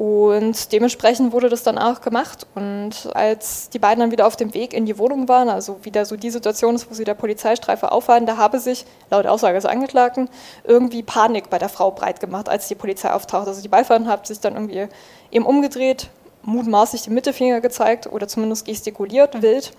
Und 0.00 0.72
dementsprechend 0.72 1.34
wurde 1.34 1.50
das 1.50 1.62
dann 1.62 1.76
auch 1.76 2.00
gemacht. 2.00 2.46
Und 2.54 3.10
als 3.12 3.68
die 3.68 3.78
beiden 3.78 4.00
dann 4.00 4.10
wieder 4.10 4.26
auf 4.26 4.34
dem 4.34 4.54
Weg 4.54 4.72
in 4.72 4.86
die 4.86 4.96
Wohnung 4.96 5.28
waren, 5.28 5.50
also 5.50 5.84
wieder 5.84 6.06
so 6.06 6.16
die 6.16 6.30
Situation 6.30 6.74
ist, 6.74 6.90
wo 6.90 6.94
sie 6.94 7.04
der 7.04 7.12
Polizeistreife 7.12 7.92
aufwarten, 7.92 8.24
da 8.24 8.38
habe 8.38 8.60
sich, 8.60 8.86
laut 9.10 9.26
Aussage 9.26 9.56
des 9.56 9.66
Angeklagten, 9.66 10.30
irgendwie 10.64 11.02
Panik 11.02 11.50
bei 11.50 11.58
der 11.58 11.68
Frau 11.68 11.90
breit 11.90 12.18
gemacht, 12.18 12.48
als 12.48 12.66
die 12.66 12.76
Polizei 12.76 13.12
auftaucht. 13.12 13.46
Also 13.46 13.60
die 13.60 13.68
Beifahrerin 13.68 14.08
hat 14.08 14.26
sich 14.26 14.40
dann 14.40 14.54
irgendwie 14.54 14.88
eben 15.30 15.44
umgedreht, 15.44 16.08
mutmaßlich 16.42 17.02
den 17.02 17.14
Mittelfinger 17.14 17.60
gezeigt 17.60 18.06
oder 18.06 18.28
zumindest 18.28 18.64
gestikuliert 18.64 19.42
wild. 19.42 19.72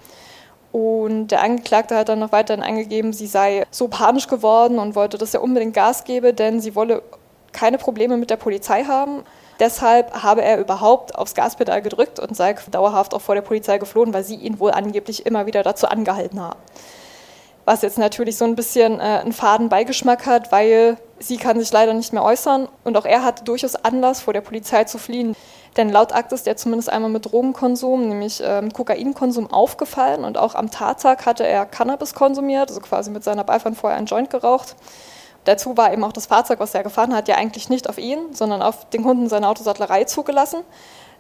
Und 0.71 1.27
der 1.27 1.41
Angeklagte 1.41 1.97
hat 1.97 2.09
dann 2.09 2.19
noch 2.19 2.31
weiterhin 2.31 2.63
angegeben, 2.63 3.11
sie 3.11 3.27
sei 3.27 3.65
so 3.71 3.89
panisch 3.89 4.27
geworden 4.27 4.79
und 4.79 4.95
wollte, 4.95 5.17
dass 5.17 5.33
er 5.33 5.43
unbedingt 5.43 5.73
Gas 5.73 6.05
gebe, 6.05 6.33
denn 6.33 6.61
sie 6.61 6.75
wolle 6.75 7.03
keine 7.51 7.77
Probleme 7.77 8.15
mit 8.15 8.29
der 8.29 8.37
Polizei 8.37 8.85
haben. 8.85 9.23
Deshalb 9.59 10.23
habe 10.23 10.41
er 10.41 10.57
überhaupt 10.59 11.13
aufs 11.15 11.35
Gaspedal 11.35 11.81
gedrückt 11.81 12.19
und 12.19 12.35
sei 12.35 12.55
dauerhaft 12.71 13.13
auch 13.13 13.21
vor 13.21 13.35
der 13.35 13.41
Polizei 13.41 13.77
geflohen, 13.77 14.13
weil 14.13 14.23
sie 14.23 14.35
ihn 14.35 14.59
wohl 14.59 14.71
angeblich 14.71 15.25
immer 15.25 15.45
wieder 15.45 15.61
dazu 15.61 15.87
angehalten 15.87 16.39
haben. 16.39 16.59
Was 17.65 17.83
jetzt 17.83 17.99
natürlich 17.99 18.37
so 18.37 18.45
ein 18.45 18.55
bisschen 18.55 18.99
äh, 18.99 19.03
einen 19.03 19.33
faden 19.33 19.69
Beigeschmack 19.69 20.25
hat, 20.25 20.51
weil 20.51 20.97
sie 21.19 21.37
kann 21.37 21.59
sich 21.59 21.71
leider 21.71 21.93
nicht 21.93 22.11
mehr 22.11 22.23
äußern 22.23 22.69
und 22.83 22.97
auch 22.97 23.05
er 23.05 23.23
hatte 23.23 23.43
durchaus 23.43 23.75
Anlass, 23.75 24.21
vor 24.21 24.33
der 24.33 24.41
Polizei 24.41 24.85
zu 24.85 24.97
fliehen. 24.97 25.35
Denn 25.77 25.89
laut 25.89 26.13
Akt 26.13 26.33
ist 26.33 26.47
er 26.47 26.57
zumindest 26.57 26.89
einmal 26.89 27.09
mit 27.09 27.31
Drogenkonsum, 27.31 28.09
nämlich 28.09 28.43
äh, 28.43 28.61
mit 28.61 28.73
Kokainkonsum 28.73 29.51
aufgefallen 29.51 30.25
und 30.25 30.37
auch 30.37 30.55
am 30.55 30.69
Tattag 30.69 31.25
hatte 31.25 31.45
er 31.47 31.65
Cannabis 31.65 32.13
konsumiert, 32.13 32.69
also 32.69 32.81
quasi 32.81 33.09
mit 33.09 33.23
seiner 33.23 33.45
Beifahrt 33.45 33.75
vorher 33.75 33.97
einen 33.97 34.07
Joint 34.07 34.29
geraucht. 34.29 34.75
Dazu 35.45 35.77
war 35.77 35.91
eben 35.91 36.03
auch 36.03 36.11
das 36.11 36.27
Fahrzeug, 36.27 36.59
was 36.59 36.75
er 36.75 36.83
gefahren 36.83 37.15
hat, 37.15 37.27
ja 37.27 37.35
eigentlich 37.35 37.69
nicht 37.69 37.89
auf 37.89 37.97
ihn, 37.97 38.19
sondern 38.33 38.61
auf 38.61 38.89
den 38.89 39.03
Kunden 39.03 39.29
seiner 39.29 39.49
Autosattlerei 39.49 40.03
zugelassen. 40.03 40.59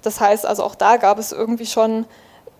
Das 0.01 0.19
heißt 0.19 0.45
also 0.45 0.63
auch 0.63 0.75
da 0.75 0.97
gab 0.97 1.17
es 1.17 1.31
irgendwie 1.31 1.65
schon 1.65 2.05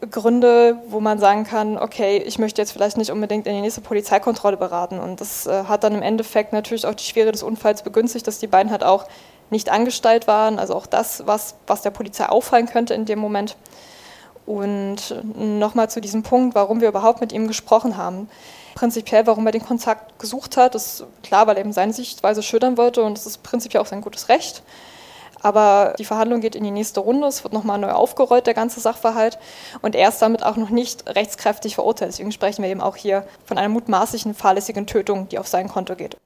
Gründe, 0.09 0.77
wo 0.87 0.99
man 0.99 1.19
sagen 1.19 1.43
kann, 1.43 1.77
okay, 1.77 2.17
ich 2.17 2.39
möchte 2.39 2.61
jetzt 2.61 2.71
vielleicht 2.71 2.97
nicht 2.97 3.11
unbedingt 3.11 3.45
in 3.45 3.53
die 3.53 3.61
nächste 3.61 3.81
Polizeikontrolle 3.81 4.57
beraten. 4.57 4.97
Und 4.97 5.21
das 5.21 5.45
äh, 5.45 5.65
hat 5.65 5.83
dann 5.83 5.93
im 5.93 6.01
Endeffekt 6.01 6.53
natürlich 6.53 6.87
auch 6.87 6.95
die 6.95 7.03
Schwere 7.03 7.31
des 7.31 7.43
Unfalls 7.43 7.83
begünstigt, 7.83 8.25
dass 8.25 8.39
die 8.39 8.47
beiden 8.47 8.71
halt 8.71 8.83
auch 8.83 9.05
nicht 9.51 9.69
angestellt 9.69 10.27
waren. 10.27 10.57
Also 10.57 10.75
auch 10.75 10.87
das, 10.87 11.27
was, 11.27 11.55
was 11.67 11.81
der 11.81 11.91
Polizei 11.91 12.25
auffallen 12.27 12.67
könnte 12.67 12.93
in 12.93 13.05
dem 13.05 13.19
Moment. 13.19 13.55
Und 14.45 15.15
nochmal 15.35 15.89
zu 15.89 16.01
diesem 16.01 16.23
Punkt, 16.23 16.55
warum 16.55 16.81
wir 16.81 16.89
überhaupt 16.89 17.21
mit 17.21 17.31
ihm 17.31 17.47
gesprochen 17.47 17.95
haben. 17.95 18.27
Prinzipiell, 18.73 19.27
warum 19.27 19.45
er 19.45 19.51
den 19.51 19.65
Kontakt 19.65 20.17
gesucht 20.17 20.57
hat, 20.57 20.75
ist 20.75 21.05
klar, 21.23 21.45
weil 21.45 21.57
er 21.57 21.61
eben 21.61 21.73
seine 21.73 21.93
Sichtweise 21.93 22.41
schildern 22.41 22.77
wollte 22.77 23.03
und 23.03 23.17
das 23.17 23.25
ist 23.25 23.43
prinzipiell 23.43 23.81
auch 23.81 23.87
sein 23.87 24.01
gutes 24.01 24.29
Recht. 24.29 24.63
Aber 25.41 25.95
die 25.97 26.05
Verhandlung 26.05 26.39
geht 26.41 26.55
in 26.55 26.63
die 26.63 26.71
nächste 26.71 26.99
Runde, 26.99 27.27
es 27.27 27.43
wird 27.43 27.53
nochmal 27.53 27.79
neu 27.79 27.91
aufgerollt, 27.91 28.47
der 28.47 28.53
ganze 28.53 28.79
Sachverhalt. 28.79 29.39
Und 29.81 29.95
er 29.95 30.09
ist 30.09 30.21
damit 30.21 30.43
auch 30.43 30.55
noch 30.55 30.69
nicht 30.69 31.07
rechtskräftig 31.07 31.75
verurteilt. 31.75 32.11
Deswegen 32.11 32.31
sprechen 32.31 32.63
wir 32.63 32.69
eben 32.69 32.81
auch 32.81 32.95
hier 32.95 33.25
von 33.45 33.57
einer 33.57 33.69
mutmaßlichen 33.69 34.35
fahrlässigen 34.35 34.85
Tötung, 34.85 35.27
die 35.29 35.39
auf 35.39 35.47
sein 35.47 35.67
Konto 35.67 35.95
geht. 35.95 36.17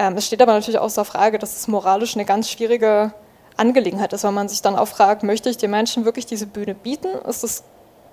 Ähm, 0.00 0.16
es 0.16 0.26
steht 0.26 0.40
aber 0.40 0.54
natürlich 0.54 0.80
außer 0.80 1.04
Frage, 1.04 1.38
dass 1.38 1.56
es 1.56 1.68
moralisch 1.68 2.16
eine 2.16 2.24
ganz 2.24 2.48
schwierige 2.48 3.12
Angelegenheit 3.58 4.14
ist, 4.14 4.24
weil 4.24 4.32
man 4.32 4.48
sich 4.48 4.62
dann 4.62 4.74
auch 4.74 4.88
fragt, 4.88 5.22
möchte 5.22 5.50
ich 5.50 5.58
den 5.58 5.70
Menschen 5.70 6.06
wirklich 6.06 6.24
diese 6.24 6.46
Bühne 6.46 6.74
bieten? 6.74 7.08
Ist 7.28 7.44
es 7.44 7.64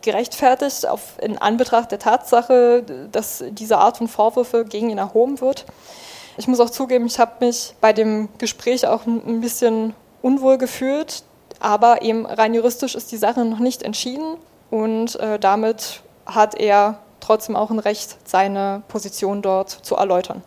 gerechtfertigt 0.01 0.85
auf, 0.85 1.13
in 1.21 1.37
Anbetracht 1.37 1.89
der 1.93 1.99
Tatsache, 1.99 2.83
dass 3.13 3.41
diese 3.51 3.77
Art 3.77 3.99
von 3.99 4.09
Vorwürfe 4.09 4.65
gegen 4.65 4.89
ihn 4.89 4.97
erhoben 4.97 5.39
wird? 5.39 5.63
Ich 6.35 6.49
muss 6.49 6.59
auch 6.59 6.69
zugeben, 6.69 7.05
ich 7.05 7.19
habe 7.19 7.45
mich 7.45 7.73
bei 7.79 7.93
dem 7.93 8.27
Gespräch 8.37 8.85
auch 8.85 9.05
ein 9.05 9.39
bisschen 9.39 9.95
unwohl 10.21 10.57
gefühlt, 10.57 11.23
aber 11.61 12.01
eben 12.01 12.25
rein 12.25 12.53
juristisch 12.53 12.95
ist 12.95 13.13
die 13.13 13.17
Sache 13.17 13.45
noch 13.45 13.59
nicht 13.59 13.81
entschieden 13.81 14.35
und 14.69 15.15
äh, 15.21 15.39
damit 15.39 16.01
hat 16.25 16.55
er 16.55 16.99
trotzdem 17.21 17.55
auch 17.55 17.69
ein 17.69 17.79
Recht, 17.79 18.17
seine 18.25 18.83
Position 18.89 19.41
dort 19.41 19.69
zu 19.69 19.95
erläutern. 19.95 20.43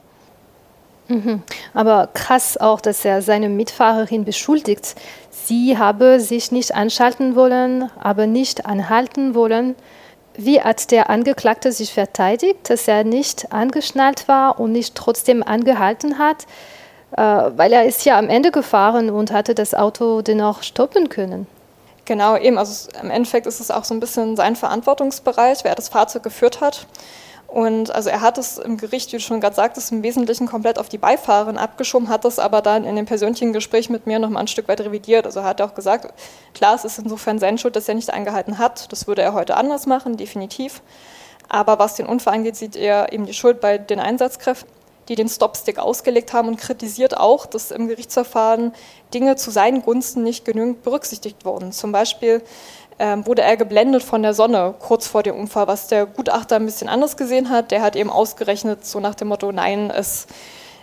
Mhm. 1.11 1.43
Aber 1.75 2.09
krass 2.15 2.57
auch, 2.57 2.81
dass 2.81 3.05
er 3.05 3.21
seine 3.21 3.49
Mitfahrerin 3.49 4.25
beschuldigt, 4.25 4.95
sie 5.31 5.77
habe 5.77 6.21
sich 6.21 6.53
nicht 6.53 6.75
anschalten 6.75 7.35
wollen, 7.35 7.91
aber 7.99 8.27
nicht 8.29 8.65
anhalten 8.65 9.35
wollen. 9.35 9.75
Wie 10.35 10.61
hat 10.61 10.93
der 10.93 11.11
Angeklagte 11.11 11.73
sich 11.73 11.93
verteidigt, 11.93 12.71
dass 12.71 12.87
er 12.87 13.03
nicht 13.03 13.53
angeschnallt 13.53 14.29
war 14.29 14.61
und 14.61 14.71
nicht 14.71 14.95
trotzdem 14.95 15.43
angehalten 15.43 16.19
hat? 16.19 16.47
Äh, 17.17 17.51
weil 17.57 17.73
er 17.73 17.87
ist 17.87 18.05
ja 18.05 18.17
am 18.17 18.29
Ende 18.29 18.53
gefahren 18.53 19.11
und 19.11 19.33
hatte 19.33 19.57
das 19.57 19.75
Auto 19.75 20.23
dennoch 20.23 20.63
stoppen 20.63 21.09
können. 21.09 21.49
Genau, 22.05 22.37
eben. 22.37 22.57
Also 22.57 22.89
im 23.03 23.11
Endeffekt 23.11 23.47
ist 23.47 23.59
es 23.59 23.73
auch 23.73 23.85
so 23.85 23.95
ein 23.95 24.01
bisschen 24.01 24.37
sein 24.37 24.55
Verantwortungsbereich, 24.55 25.65
wer 25.65 25.75
das 25.75 25.89
Fahrzeug 25.89 26.23
geführt 26.23 26.61
hat. 26.61 26.87
Und 27.51 27.93
also 27.93 28.11
er 28.11 28.21
hat 28.21 28.39
es 28.39 28.59
im 28.59 28.77
Gericht, 28.77 29.13
wie 29.13 29.17
du 29.17 29.23
schon 29.23 29.41
gerade 29.41 29.57
sagtest, 29.57 29.91
im 29.91 30.05
Wesentlichen 30.05 30.47
komplett 30.47 30.79
auf 30.79 30.89
die 30.89 30.99
Beifahrerin 30.99 31.59
abgeschoben, 31.59 32.09
hat 32.09 32.25
das 32.25 32.39
aber 32.39 32.63
dann 32.63 32.85
in 32.85 32.95
dem 32.95 33.07
persönlichen 33.07 33.53
Gespräch 33.53 33.91
mit 33.91 34.07
mir 34.07 34.21
noch 34.21 34.31
mal 34.31 34.39
ein 34.39 34.47
Stück 34.47 34.69
weit 34.69 34.81
revidiert. 34.81 35.27
Also 35.27 35.43
hat 35.43 35.59
er 35.59 35.67
auch 35.67 35.75
gesagt, 35.75 36.15
klar, 36.55 36.77
es 36.77 36.85
ist 36.85 37.01
insofern 37.01 37.41
sein 37.41 37.59
Schuld, 37.59 37.75
dass 37.75 37.89
er 37.89 37.97
nicht 37.97 38.11
eingehalten 38.11 38.59
hat. 38.59 38.93
Das 38.93 39.09
würde 39.09 39.23
er 39.23 39.35
heute 39.35 39.57
anders 39.57 39.87
machen, 39.87 40.17
definitiv. 40.17 40.81
Aber 41.49 41.81
was 41.81 41.97
den 41.97 42.07
Unfall 42.07 42.35
angeht, 42.35 42.55
sieht 42.55 42.77
er 42.77 43.13
eben 43.13 43.27
die 43.27 43.35
Schuld 43.35 43.61
bei 43.61 43.79
den 43.79 43.99
Einsatzkräften 43.99 44.69
die 45.11 45.17
den 45.17 45.29
Stopstick 45.29 45.81
ausgelegt 45.81 46.33
haben 46.33 46.47
und 46.47 46.57
kritisiert 46.57 47.17
auch, 47.17 47.45
dass 47.45 47.73
im 47.73 47.89
Gerichtsverfahren 47.89 48.73
Dinge 49.13 49.35
zu 49.35 49.51
seinen 49.51 49.83
Gunsten 49.83 50.23
nicht 50.23 50.45
genügend 50.45 50.83
berücksichtigt 50.83 51.45
wurden. 51.45 51.73
Zum 51.73 51.91
Beispiel 51.91 52.43
wurde 53.25 53.43
er 53.43 53.57
geblendet 53.57 54.03
von 54.03 54.23
der 54.23 54.35
Sonne 54.35 54.75
kurz 54.79 55.07
vor 55.07 55.23
dem 55.23 55.35
Unfall, 55.37 55.67
was 55.67 55.87
der 55.87 56.07
Gutachter 56.07 56.57
ein 56.57 56.67
bisschen 56.67 56.89
anders 56.89 57.17
gesehen 57.17 57.49
hat. 57.49 57.71
Der 57.71 57.83
hat 57.83 57.97
eben 57.97 58.11
ausgerechnet, 58.11 58.85
so 58.85 59.01
nach 59.01 59.15
dem 59.15 59.29
Motto, 59.29 59.53
nein, 59.53 59.91
es 59.91 60.27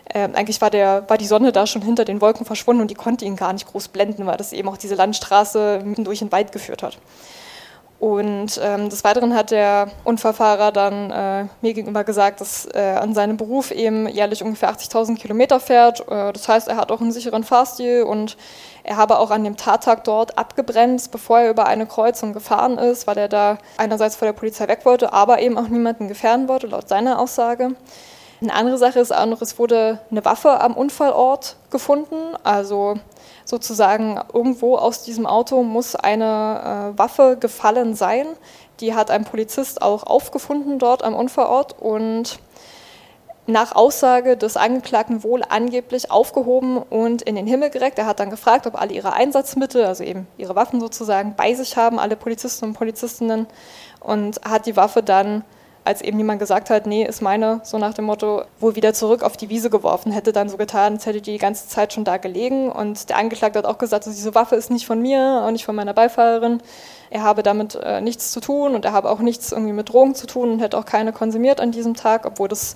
äh, 0.06 0.30
eigentlich 0.34 0.62
war, 0.62 0.70
der, 0.70 1.04
war 1.08 1.18
die 1.18 1.28
Sonne 1.28 1.52
da 1.52 1.68
schon 1.68 1.82
hinter 1.82 2.06
den 2.06 2.22
Wolken 2.22 2.46
verschwunden 2.46 2.82
und 2.82 2.92
die 2.92 2.96
konnte 2.96 3.26
ihn 3.26 3.36
gar 3.36 3.54
nicht 3.54 3.68
groß 3.68 3.90
blenden, 3.90 4.26
weil 4.26 4.38
das 4.38 4.54
eben 4.54 4.70
auch 4.70 4.78
diese 4.78 4.96
Landstraße 4.96 5.84
durch 5.98 6.20
den 6.20 6.32
Wald 6.32 6.52
geführt 6.52 6.84
hat. 6.84 6.98
Und 8.00 8.60
ähm, 8.64 8.90
des 8.90 9.04
Weiteren 9.04 9.34
hat 9.34 9.50
der 9.50 9.88
Unfallfahrer 10.04 10.72
dann 10.72 11.10
äh, 11.10 11.46
mir 11.62 11.74
gegenüber 11.74 12.04
gesagt, 12.04 12.42
dass 12.42 12.68
er 12.68 13.02
an 13.02 13.16
seinem 13.16 13.38
Beruf 13.38 13.72
eben 13.72 14.08
jährlich 14.08 14.44
ungefähr 14.44 14.72
80.000 14.72 15.18
Kilometer 15.18 15.60
fährt. 15.60 16.02
Äh, 16.02 16.32
das 16.32 16.48
heißt, 16.48 16.68
er 16.68 16.78
hat 16.78 16.92
auch 16.92 17.02
einen 17.02 17.12
sicheren 17.12 17.44
Fahrstil 17.44 18.04
und 18.04 18.38
er 18.84 18.98
habe 18.98 19.18
auch 19.18 19.32
an 19.32 19.44
dem 19.44 19.58
Tattag 19.58 20.04
dort 20.04 20.38
abgebremst, 20.38 21.12
bevor 21.12 21.40
er 21.40 21.50
über 21.50 21.66
eine 21.66 21.88
Kreuzung 21.88 22.34
gefahren 22.34 22.78
ist, 22.78 23.08
weil 23.08 23.18
er 23.18 23.30
da 23.30 23.58
einerseits 23.78 24.16
vor 24.16 24.28
der 24.28 24.34
Polizei 24.34 24.68
weg 24.68 24.82
wollte, 24.84 25.12
aber 25.12 25.42
eben 25.42 25.58
auch 25.58 25.68
niemanden 25.68 26.08
gefährden 26.08 26.48
wollte, 26.48 26.68
laut 26.68 26.88
seiner 26.88 27.20
Aussage. 27.20 27.72
Eine 28.42 28.54
andere 28.54 28.78
Sache 28.78 29.00
ist 29.00 29.14
auch 29.14 29.26
noch, 29.26 29.42
es 29.42 29.58
wurde 29.58 30.00
eine 30.12 30.24
Waffe 30.24 30.62
am 30.62 30.78
Unfallort 30.78 31.56
gefunden. 31.72 32.16
Also 32.44 33.00
sozusagen 33.48 34.20
irgendwo 34.34 34.76
aus 34.76 35.04
diesem 35.04 35.26
Auto 35.26 35.64
muss 35.64 35.96
eine 35.96 36.94
äh, 36.96 37.00
Waffe 37.00 37.38
gefallen 37.40 37.96
sein. 37.96 38.28
Die 38.82 38.94
hat 38.94 39.10
ein 39.10 39.24
Polizist 39.24 39.82
auch 39.82 40.04
aufgefunden 40.04 40.80
dort 40.80 41.02
am 41.04 41.16
Unfallort 41.16 41.74
und 41.80 42.40
nach 43.46 43.74
Aussage 43.74 44.36
des 44.36 44.58
Angeklagten 44.58 45.24
wohl 45.24 45.42
angeblich 45.48 46.12
aufgehoben 46.12 46.78
und 46.78 47.22
in 47.22 47.36
den 47.36 47.48
Himmel 47.48 47.70
gereckt. 47.70 47.98
Er 47.98 48.06
hat 48.06 48.20
dann 48.20 48.30
gefragt, 48.30 48.68
ob 48.68 48.80
alle 48.80 48.92
ihre 48.94 49.14
Einsatzmittel, 49.14 49.86
also 49.86 50.04
eben 50.04 50.28
ihre 50.38 50.56
Waffen 50.56 50.82
sozusagen, 50.82 51.36
bei 51.38 51.54
sich 51.54 51.78
haben, 51.78 51.98
alle 51.98 52.18
Polizisten 52.18 52.66
und 52.66 52.74
Polizistinnen, 52.74 53.48
und 54.02 54.42
hat 54.44 54.66
die 54.66 54.76
Waffe 54.76 55.02
dann 55.02 55.46
als 55.88 56.02
eben 56.02 56.18
jemand 56.18 56.40
gesagt 56.40 56.70
hat, 56.70 56.86
nee, 56.86 57.06
ist 57.06 57.22
meine, 57.22 57.62
so 57.64 57.78
nach 57.78 57.94
dem 57.94 58.06
Motto, 58.06 58.44
wohl 58.60 58.76
wieder 58.76 58.94
zurück 58.94 59.24
auf 59.24 59.38
die 59.38 59.50
Wiese 59.50 59.70
geworfen, 59.70 60.12
hätte 60.12 60.34
dann 60.34 60.50
so 60.50 60.58
getan, 60.58 60.94
als 60.94 61.06
hätte 61.06 61.22
die 61.22 61.32
die 61.32 61.38
ganze 61.38 61.68
Zeit 61.68 61.94
schon 61.94 62.04
da 62.04 62.18
gelegen. 62.18 62.72
Und 62.72 63.10
der 63.10 63.18
Angeklagte 63.18 63.60
hat 63.60 63.66
auch 63.66 63.78
gesagt, 63.78 64.06
also 64.06 64.16
diese 64.16 64.36
Waffe 64.36 64.56
ist 64.56 64.70
nicht 64.70 64.86
von 64.86 65.02
mir, 65.02 65.44
auch 65.46 65.52
nicht 65.52 65.66
von 65.66 65.76
meiner 65.76 65.94
Beifahrerin. 65.94 66.62
Er 67.10 67.24
habe 67.24 67.42
damit 67.42 67.76
äh, 67.76 68.02
nichts 68.02 68.32
zu 68.32 68.42
tun 68.42 68.76
und 68.76 68.84
er 68.84 68.92
habe 68.92 69.10
auch 69.10 69.20
nichts 69.20 69.52
irgendwie 69.52 69.74
mit 69.74 69.90
Drogen 69.90 70.14
zu 70.14 70.28
tun 70.28 70.52
und 70.52 70.60
hätte 70.60 70.78
auch 70.78 70.86
keine 70.86 71.14
konsumiert 71.14 71.62
an 71.62 71.72
diesem 71.72 71.96
Tag, 71.96 72.26
obwohl 72.26 72.50
das 72.50 72.76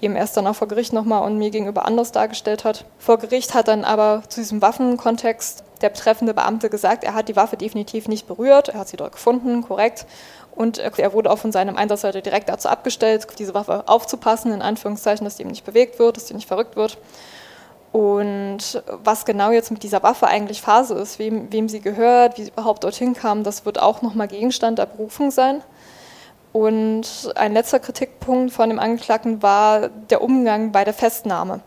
eben 0.00 0.16
erst 0.16 0.36
danach 0.36 0.54
vor 0.54 0.68
Gericht 0.68 0.92
nochmal 0.92 1.22
und 1.22 1.38
mir 1.38 1.50
gegenüber 1.50 1.86
anders 1.86 2.12
dargestellt 2.12 2.64
hat. 2.64 2.84
Vor 2.98 3.18
Gericht 3.18 3.54
hat 3.54 3.68
dann 3.68 3.84
aber 3.84 4.22
zu 4.28 4.40
diesem 4.40 4.62
Waffenkontext 4.62 5.64
der 5.80 5.90
betreffende 5.90 6.34
Beamte 6.34 6.70
gesagt, 6.70 7.04
er 7.04 7.14
hat 7.14 7.28
die 7.28 7.36
Waffe 7.36 7.56
definitiv 7.56 8.08
nicht 8.08 8.26
berührt, 8.26 8.68
er 8.68 8.80
hat 8.80 8.88
sie 8.88 8.96
dort 8.96 9.12
gefunden, 9.12 9.62
korrekt. 9.62 10.06
Und 10.54 10.78
er 10.78 11.12
wurde 11.12 11.30
auch 11.30 11.38
von 11.38 11.52
seinem 11.52 11.76
Einsatzleiter 11.76 12.20
direkt 12.20 12.48
dazu 12.48 12.68
abgestellt, 12.68 13.26
diese 13.38 13.54
Waffe 13.54 13.84
aufzupassen, 13.86 14.52
in 14.52 14.62
Anführungszeichen, 14.62 15.24
dass 15.24 15.36
die 15.36 15.42
eben 15.42 15.50
nicht 15.50 15.64
bewegt 15.64 15.98
wird, 15.98 16.16
dass 16.16 16.26
die 16.26 16.34
nicht 16.34 16.46
verrückt 16.46 16.76
wird. 16.76 16.98
Und 17.90 18.82
was 19.04 19.24
genau 19.24 19.50
jetzt 19.52 19.70
mit 19.70 19.82
dieser 19.82 20.02
Waffe 20.02 20.26
eigentlich 20.26 20.60
Phase 20.60 20.94
ist, 20.94 21.18
wem, 21.18 21.52
wem 21.52 21.68
sie 21.68 21.80
gehört, 21.80 22.38
wie 22.38 22.44
sie 22.44 22.50
überhaupt 22.50 22.82
dorthin 22.82 23.14
kam, 23.14 23.44
das 23.44 23.64
wird 23.64 23.80
auch 23.80 24.02
nochmal 24.02 24.28
Gegenstand 24.28 24.78
der 24.78 24.86
Berufung 24.86 25.30
sein. 25.30 25.62
Und 26.52 27.32
ein 27.34 27.52
letzter 27.52 27.80
Kritikpunkt 27.80 28.52
von 28.52 28.68
dem 28.68 28.78
Angeklagten 28.78 29.42
war 29.42 29.88
der 29.88 30.22
Umgang 30.22 30.70
bei 30.70 30.84
der 30.84 30.94
Festnahme. 30.94 31.60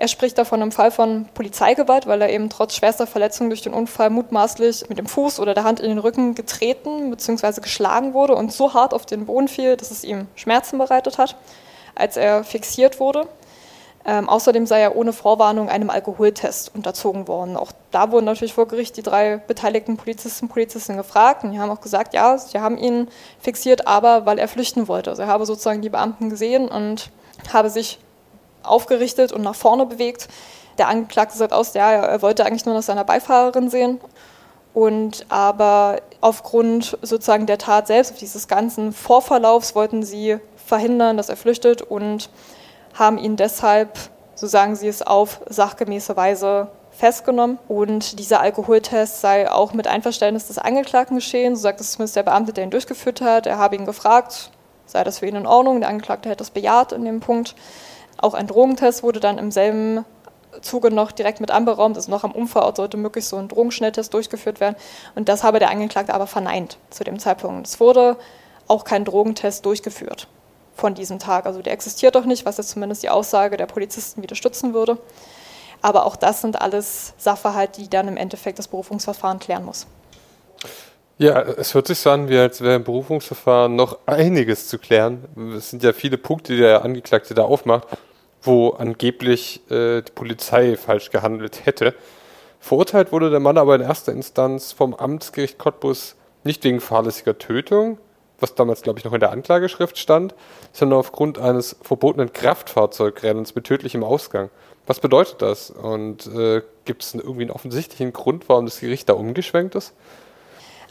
Er 0.00 0.08
spricht 0.08 0.38
davon 0.38 0.62
im 0.62 0.72
Fall 0.72 0.90
von 0.90 1.28
Polizeigewalt, 1.34 2.06
weil 2.06 2.22
er 2.22 2.30
eben 2.30 2.48
trotz 2.48 2.74
schwerster 2.74 3.06
Verletzung 3.06 3.50
durch 3.50 3.60
den 3.60 3.74
Unfall 3.74 4.08
mutmaßlich 4.08 4.88
mit 4.88 4.96
dem 4.96 5.04
Fuß 5.04 5.38
oder 5.38 5.52
der 5.52 5.64
Hand 5.64 5.78
in 5.78 5.90
den 5.90 5.98
Rücken 5.98 6.34
getreten 6.34 7.10
bzw. 7.10 7.60
geschlagen 7.60 8.14
wurde 8.14 8.34
und 8.34 8.50
so 8.50 8.72
hart 8.72 8.94
auf 8.94 9.04
den 9.04 9.26
Boden 9.26 9.46
fiel, 9.46 9.76
dass 9.76 9.90
es 9.90 10.02
ihm 10.02 10.26
Schmerzen 10.36 10.78
bereitet 10.78 11.18
hat, 11.18 11.36
als 11.94 12.16
er 12.16 12.44
fixiert 12.44 12.98
wurde. 12.98 13.28
Ähm, 14.06 14.26
außerdem 14.30 14.64
sei 14.64 14.80
er 14.80 14.96
ohne 14.96 15.12
Vorwarnung 15.12 15.68
einem 15.68 15.90
Alkoholtest 15.90 16.74
unterzogen 16.74 17.28
worden. 17.28 17.58
Auch 17.58 17.72
da 17.90 18.10
wurden 18.10 18.24
natürlich 18.24 18.54
vor 18.54 18.68
Gericht 18.68 18.96
die 18.96 19.02
drei 19.02 19.36
beteiligten 19.36 19.98
Polizisten 19.98 20.46
und 20.46 20.52
Polizistinnen 20.52 20.96
gefragt. 20.96 21.44
Und 21.44 21.52
die 21.52 21.60
haben 21.60 21.70
auch 21.70 21.82
gesagt, 21.82 22.14
ja, 22.14 22.38
sie 22.38 22.58
haben 22.58 22.78
ihn 22.78 23.08
fixiert, 23.38 23.86
aber 23.86 24.24
weil 24.24 24.38
er 24.38 24.48
flüchten 24.48 24.88
wollte. 24.88 25.10
Also 25.10 25.20
er 25.20 25.28
habe 25.28 25.44
sozusagen 25.44 25.82
die 25.82 25.90
Beamten 25.90 26.30
gesehen 26.30 26.68
und 26.68 27.10
habe 27.52 27.68
sich 27.68 27.98
aufgerichtet 28.62 29.32
und 29.32 29.42
nach 29.42 29.54
vorne 29.54 29.86
bewegt. 29.86 30.28
Der 30.78 30.88
Angeklagte 30.88 31.36
sagt 31.36 31.52
aus, 31.52 31.74
ja, 31.74 31.90
er 31.90 32.22
wollte 32.22 32.44
eigentlich 32.44 32.66
nur 32.66 32.74
nach 32.74 32.82
seiner 32.82 33.04
Beifahrerin 33.04 33.70
sehen. 33.70 34.00
Und 34.72 35.26
aber 35.28 36.00
aufgrund 36.20 36.96
sozusagen 37.02 37.46
der 37.46 37.58
Tat 37.58 37.88
selbst, 37.88 38.20
dieses 38.20 38.46
ganzen 38.46 38.92
Vorverlaufs, 38.92 39.74
wollten 39.74 40.02
sie 40.02 40.38
verhindern, 40.64 41.16
dass 41.16 41.28
er 41.28 41.36
flüchtet 41.36 41.82
und 41.82 42.30
haben 42.94 43.18
ihn 43.18 43.36
deshalb, 43.36 43.98
so 44.34 44.46
sagen 44.46 44.76
sie 44.76 44.88
es, 44.88 45.02
auf 45.02 45.40
sachgemäße 45.48 46.16
Weise 46.16 46.68
festgenommen. 46.92 47.58
Und 47.66 48.18
dieser 48.18 48.40
Alkoholtest 48.40 49.20
sei 49.20 49.50
auch 49.50 49.72
mit 49.72 49.88
Einverständnis 49.88 50.46
des 50.46 50.58
Angeklagten 50.58 51.16
geschehen, 51.16 51.56
so 51.56 51.62
sagt 51.62 51.80
es 51.80 51.92
zumindest 51.92 52.16
der 52.16 52.22
Beamte, 52.22 52.52
der 52.52 52.64
ihn 52.64 52.70
durchgeführt 52.70 53.20
hat. 53.20 53.46
Er 53.46 53.58
habe 53.58 53.76
ihn 53.76 53.86
gefragt, 53.86 54.50
sei 54.86 55.02
das 55.02 55.18
für 55.18 55.26
ihn 55.26 55.36
in 55.36 55.46
Ordnung. 55.46 55.80
Der 55.80 55.88
Angeklagte 55.88 56.28
hätte 56.28 56.38
das 56.38 56.50
bejaht 56.50 56.92
in 56.92 57.04
dem 57.04 57.20
Punkt. 57.20 57.54
Auch 58.20 58.34
ein 58.34 58.46
Drogentest 58.46 59.02
wurde 59.02 59.20
dann 59.20 59.38
im 59.38 59.50
selben 59.50 60.04
Zuge 60.62 60.90
noch 60.90 61.12
direkt 61.12 61.40
mit 61.40 61.50
anberaumt. 61.50 61.96
Also 61.96 62.10
noch 62.10 62.24
am 62.24 62.32
Unfallort 62.32 62.76
sollte 62.76 62.96
möglichst 62.96 63.30
so 63.30 63.36
ein 63.36 63.48
Drogenschnelltest 63.48 64.12
durchgeführt 64.12 64.60
werden. 64.60 64.76
Und 65.14 65.28
das 65.28 65.42
habe 65.42 65.58
der 65.58 65.70
Angeklagte 65.70 66.14
aber 66.14 66.26
verneint 66.26 66.78
zu 66.90 67.04
dem 67.04 67.18
Zeitpunkt. 67.18 67.66
Es 67.66 67.80
wurde 67.80 68.16
auch 68.68 68.84
kein 68.84 69.04
Drogentest 69.04 69.64
durchgeführt 69.64 70.28
von 70.74 70.94
diesem 70.94 71.18
Tag. 71.18 71.46
Also 71.46 71.62
der 71.62 71.72
existiert 71.72 72.14
doch 72.14 72.24
nicht, 72.24 72.44
was 72.44 72.56
jetzt 72.56 72.70
zumindest 72.70 73.02
die 73.02 73.10
Aussage 73.10 73.56
der 73.56 73.66
Polizisten 73.66 74.22
wieder 74.22 74.36
stützen 74.36 74.74
würde. 74.74 74.98
Aber 75.82 76.04
auch 76.06 76.16
das 76.16 76.42
sind 76.42 76.60
alles 76.60 77.14
Sachverhalte, 77.16 77.80
die 77.80 77.88
dann 77.88 78.08
im 78.08 78.16
Endeffekt 78.16 78.58
das 78.58 78.68
Berufungsverfahren 78.68 79.38
klären 79.38 79.64
muss. 79.64 79.86
Ja, 81.18 81.40
es 81.42 81.74
hört 81.74 81.86
sich 81.86 81.98
so 81.98 82.10
an, 82.10 82.28
wie 82.28 82.38
als 82.38 82.60
wäre 82.62 82.76
im 82.76 82.84
Berufungsverfahren 82.84 83.76
noch 83.76 83.98
einiges 84.06 84.68
zu 84.68 84.78
klären. 84.78 85.24
Es 85.56 85.70
sind 85.70 85.82
ja 85.82 85.92
viele 85.92 86.16
Punkte, 86.16 86.54
die 86.54 86.60
der 86.60 86.82
Angeklagte 86.82 87.34
da 87.34 87.44
aufmacht, 87.44 87.88
wo 88.42 88.70
angeblich 88.70 89.60
äh, 89.70 90.02
die 90.02 90.12
Polizei 90.12 90.76
falsch 90.76 91.10
gehandelt 91.10 91.66
hätte. 91.66 91.94
Verurteilt 92.58 93.12
wurde 93.12 93.30
der 93.30 93.40
Mann 93.40 93.58
aber 93.58 93.74
in 93.74 93.80
erster 93.80 94.12
Instanz 94.12 94.72
vom 94.72 94.94
Amtsgericht 94.94 95.58
Cottbus 95.58 96.16
nicht 96.44 96.62
wegen 96.64 96.80
fahrlässiger 96.80 97.38
Tötung, 97.38 97.98
was 98.38 98.54
damals, 98.54 98.82
glaube 98.82 98.98
ich, 98.98 99.04
noch 99.04 99.12
in 99.12 99.20
der 99.20 99.32
Anklageschrift 99.32 99.98
stand, 99.98 100.34
sondern 100.72 100.98
aufgrund 100.98 101.38
eines 101.38 101.76
verbotenen 101.82 102.32
Kraftfahrzeugrennens 102.32 103.54
mit 103.54 103.64
tödlichem 103.64 104.04
Ausgang. 104.04 104.50
Was 104.86 105.00
bedeutet 105.00 105.42
das? 105.42 105.70
Und 105.70 106.26
äh, 106.26 106.62
gibt 106.84 107.02
es 107.02 107.14
irgendwie 107.14 107.42
einen 107.42 107.50
offensichtlichen 107.50 108.12
Grund, 108.12 108.48
warum 108.48 108.64
das 108.64 108.80
Gericht 108.80 109.08
da 109.08 109.12
umgeschwenkt 109.12 109.74
ist? 109.74 109.94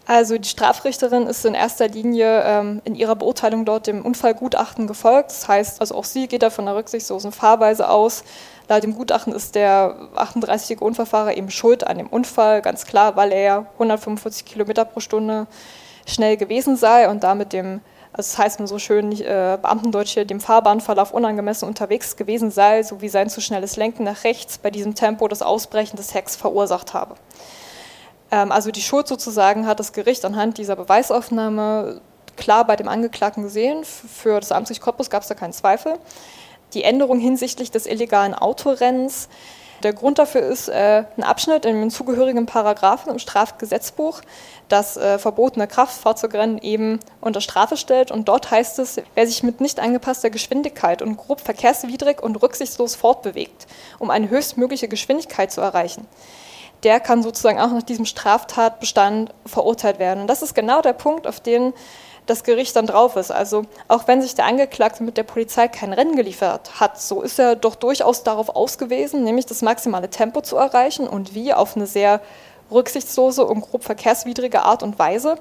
Also 0.10 0.39
die 0.39 0.50
Strafrichterin 0.50 1.28
ist 1.28 1.45
in 1.45 1.54
erster 1.54 1.88
Linie 1.88 2.41
ähm, 2.43 2.82
in 2.84 2.95
ihrer 2.95 3.15
Beurteilung 3.15 3.63
dort 3.63 3.86
dem 3.86 4.04
Unfallgutachten 4.04 4.88
gefolgt. 4.88 5.30
Das 5.30 5.48
heißt, 5.48 5.82
also 5.82 5.93
auch 5.93 6.04
sie 6.04 6.28
geht 6.28 6.41
da 6.41 6.50
von 6.50 6.67
einer 6.67 6.76
rücksichtslosen 6.76 7.32
Fahrweise 7.32 7.88
aus. 7.88 8.24
Laut 8.67 8.82
dem 8.82 8.95
Gutachten 8.95 9.34
ist 9.34 9.54
der 9.54 9.95
38-jährige 10.15 10.84
Unfallfahrer 10.84 11.38
eben 11.38 11.52
schuld 11.52 11.86
an 11.86 12.00
dem 12.00 12.08
Unfall, 12.08 12.63
ganz 12.63 12.88
klar, 12.88 13.17
weil 13.17 13.32
er 13.32 13.67
145 13.74 14.45
Kilometer 14.45 14.84
pro 14.84 15.00
Stunde 15.00 15.45
schnell 16.08 16.38
gewesen 16.38 16.76
sei 16.76 17.08
und 17.08 17.24
damit 17.24 17.54
dem, 17.54 17.82
also 18.12 18.32
das 18.32 18.38
heißt 18.39 18.58
nur 18.58 18.67
so 18.67 18.80
schön, 18.80 19.12
äh, 19.12 19.60
Beamtendeutsch 19.62 20.15
hier, 20.15 20.26
dem 20.26 20.39
Fahrbahnverlauf 20.39 21.13
unangemessen 21.13 21.67
unterwegs 21.67 22.17
gewesen 22.17 22.50
sei, 22.50 22.82
sowie 22.82 23.10
sein 23.10 23.30
zu 23.30 23.41
schnelles 23.41 23.78
Lenken 23.78 24.06
nach 24.06 24.24
rechts 24.24 24.58
bei 24.58 24.72
diesem 24.72 24.95
Tempo 24.95 25.28
das 25.28 25.43
Ausbrechen 25.43 25.98
des 25.98 26.15
Hecks 26.15 26.36
verursacht 26.36 26.95
habe. 26.95 27.13
Ähm, 28.32 28.52
also 28.52 28.72
die 28.72 28.82
Schuld 28.82 29.08
sozusagen 29.08 29.68
hat 29.68 29.80
das 29.80 29.94
Gericht 29.94 30.26
anhand 30.26 30.58
dieser 30.58 30.76
Beweisaufnahme 30.76 32.02
klar 32.36 32.65
bei 32.65 32.76
dem 32.76 32.88
Angeklagten 32.88 33.44
gesehen. 33.44 33.84
Für 33.84 34.39
das 34.39 34.52
Amtsgericht 34.52 34.82
Cottbus 34.82 35.10
gab 35.10 35.24
es 35.24 35.28
da 35.28 35.36
keinen 35.36 35.54
Zweifel. 35.54 35.96
Die 36.74 36.84
Änderung 36.84 37.20
hinsichtlich 37.20 37.72
des 37.72 37.86
illegalen 37.86 38.34
Autorennens 38.34 39.28
der 39.84 39.94
Grund 39.94 40.20
dafür 40.20 40.42
ist 40.42 40.68
äh, 40.68 41.04
ein 41.15 41.24
Abschnitt 41.24 41.63
in 41.65 41.80
den 41.80 41.89
zugehörigen 41.89 42.46
Paragraphen 42.46 43.12
im 43.12 43.20
Strafgesetzbuch, 43.20 44.22
das 44.68 44.98
äh, 44.98 45.18
verbotene 45.18 45.68
Kraftfahrzeugrennen 45.68 46.58
eben 46.58 47.00
unter 47.22 47.39
Strafe 47.39 47.78
stellt. 47.78 48.12
Und 48.12 48.28
dort 48.28 48.52
heißt 48.52 48.80
es, 48.80 49.02
wer 49.15 49.26
sich 49.26 49.42
mit 49.42 49.62
nicht 49.62 49.80
angepasster 49.80 50.30
Geschwindigkeit 50.30 51.02
und 51.02 51.15
grob 51.15 51.39
verkehrswidrig 51.39 52.22
und 52.22 52.36
rücksichtslos 52.42 52.96
fortbewegt, 52.96 53.68
um 54.00 54.10
eine 54.10 54.30
höchstmögliche 54.30 54.89
Geschwindigkeit 54.89 55.52
zu 55.52 55.62
erreichen, 55.62 56.06
der 56.84 57.00
kann 57.00 57.24
sozusagen 57.24 57.60
auch 57.60 57.72
nach 57.72 57.84
diesem 57.84 58.06
Straftatbestand 58.06 59.34
verurteilt 59.46 60.00
werden. 60.00 60.22
Und 60.22 60.28
das 60.28 60.42
ist 60.42 60.56
genau 60.56 60.82
der 60.82 60.94
Punkt, 60.94 61.28
auf 61.28 61.39
den 61.39 61.74
das 62.30 62.44
Gericht 62.44 62.76
dann 62.76 62.86
drauf 62.86 63.15
ist. 63.15 63.32
Also 63.32 63.63
auch 63.88 64.08
wenn 64.08 64.22
sich 64.22 64.36
der 64.36 64.46
Angeklagte 64.46 65.04
mit 65.04 65.18
der 65.18 65.24
Polizei 65.24 65.68
kein 65.68 65.94
Rennen 65.94 66.15
geliefert 66.15 66.80
hat, 66.80 67.02
so 67.02 67.22
ist 67.22 67.39
er 67.39 67.56
doch 67.56 67.76
durchaus 67.76 68.24
darauf 68.24 68.50
ausgewiesen, 68.50 69.24
nämlich 69.24 69.46
das 69.46 69.62
maximale 69.62 70.10
Tempo 70.10 70.42
zu 70.42 70.56
erreichen 70.56 71.08
und 71.08 71.34
wie 71.34 71.54
auf 71.54 71.76
eine 71.76 71.88
sehr 71.88 72.22
rücksichtslose 72.72 73.46
und 73.46 73.62
grob 73.62 73.84
verkehrswidrige 73.84 74.62
Art 74.62 74.84
und 74.84 75.00
Weise, 75.00 75.38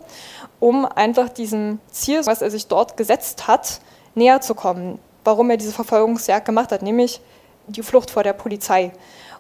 um 0.61 0.87
einfach 0.87 1.29
diesem 1.29 1.79
Ziel, 1.91 2.25
was 2.25 2.41
er 2.41 2.51
sich 2.51 2.69
dort 2.69 2.97
gesetzt 2.97 3.47
hat, 3.47 3.81
näher 4.15 4.41
zu 4.41 4.55
kommen. 4.55 4.99
Warum 5.25 5.51
er 5.51 5.59
diese 5.59 5.73
Verfolgungsjagd 5.73 6.47
gemacht 6.47 6.73
hat, 6.73 6.81
nämlich 6.81 7.21
die 7.67 7.83
Flucht 7.83 8.11
vor 8.11 8.23
der 8.23 8.33
Polizei. 8.33 8.93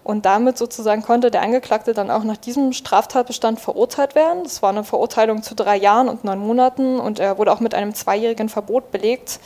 Und 0.05 0.25
damit 0.25 0.57
sozusagen 0.57 1.03
konnte 1.03 1.31
der 1.31 1.43
Angeklagte 1.43 1.93
dann 1.93 2.11
auch 2.11 2.25
nach 2.25 2.37
diesem 2.37 2.73
Straftatbestand 2.73 3.61
verurteilt 3.61 4.15
werden. 4.15 4.43
Das 4.45 4.63
war 4.63 4.71
eine 4.71 4.85
Verurteilung 4.85 5.43
zu 5.43 5.55
drei 5.55 5.77
Jahren 5.77 6.09
und 6.09 6.25
neun 6.25 6.39
Monaten 6.39 6.99
und 6.99 7.19
er 7.19 7.37
wurde 7.39 7.53
auch 7.53 7.61
mit 7.61 7.75
einem 7.75 7.95
zweijährigen 7.95 8.49
Verbot 8.49 8.91
belegt. 8.91 9.41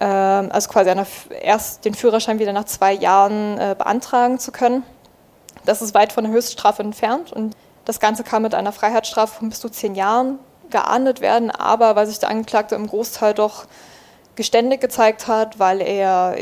Ähm, 0.00 0.50
also 0.50 0.68
quasi 0.68 0.90
erst 1.40 1.84
den 1.84 1.94
Führerschein 1.94 2.38
wieder 2.38 2.52
nach 2.52 2.64
zwei 2.64 2.92
Jahren 2.92 3.58
äh, 3.58 3.74
beantragen 3.76 4.38
zu 4.38 4.52
können. 4.52 4.82
Das 5.64 5.82
ist 5.82 5.94
weit 5.94 6.12
von 6.12 6.24
der 6.24 6.32
Höchststrafe 6.32 6.82
entfernt 6.82 7.32
und 7.32 7.54
das 7.84 8.00
Ganze 8.00 8.22
kann 8.22 8.42
mit 8.42 8.54
einer 8.54 8.72
Freiheitsstrafe 8.72 9.38
von 9.38 9.48
bis 9.48 9.60
zu 9.60 9.68
zehn 9.68 9.94
Jahren 9.94 10.38
geahndet 10.70 11.20
werden, 11.20 11.50
aber 11.50 11.96
weil 11.96 12.06
sich 12.06 12.18
der 12.18 12.28
Angeklagte 12.28 12.74
im 12.74 12.86
Großteil 12.86 13.34
doch 13.34 13.64
geständig 14.36 14.80
gezeigt 14.80 15.26
hat, 15.26 15.58
weil 15.58 15.80
er 15.80 16.36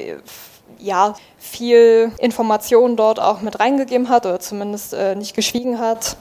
ja, 0.78 1.14
viel 1.38 2.12
Informationen 2.18 2.96
dort 2.96 3.20
auch 3.20 3.40
mit 3.40 3.60
reingegeben 3.60 4.08
hat 4.08 4.26
oder 4.26 4.40
zumindest 4.40 4.94
äh, 4.94 5.14
nicht 5.14 5.34
geschwiegen 5.34 5.78
hat, 5.78 6.16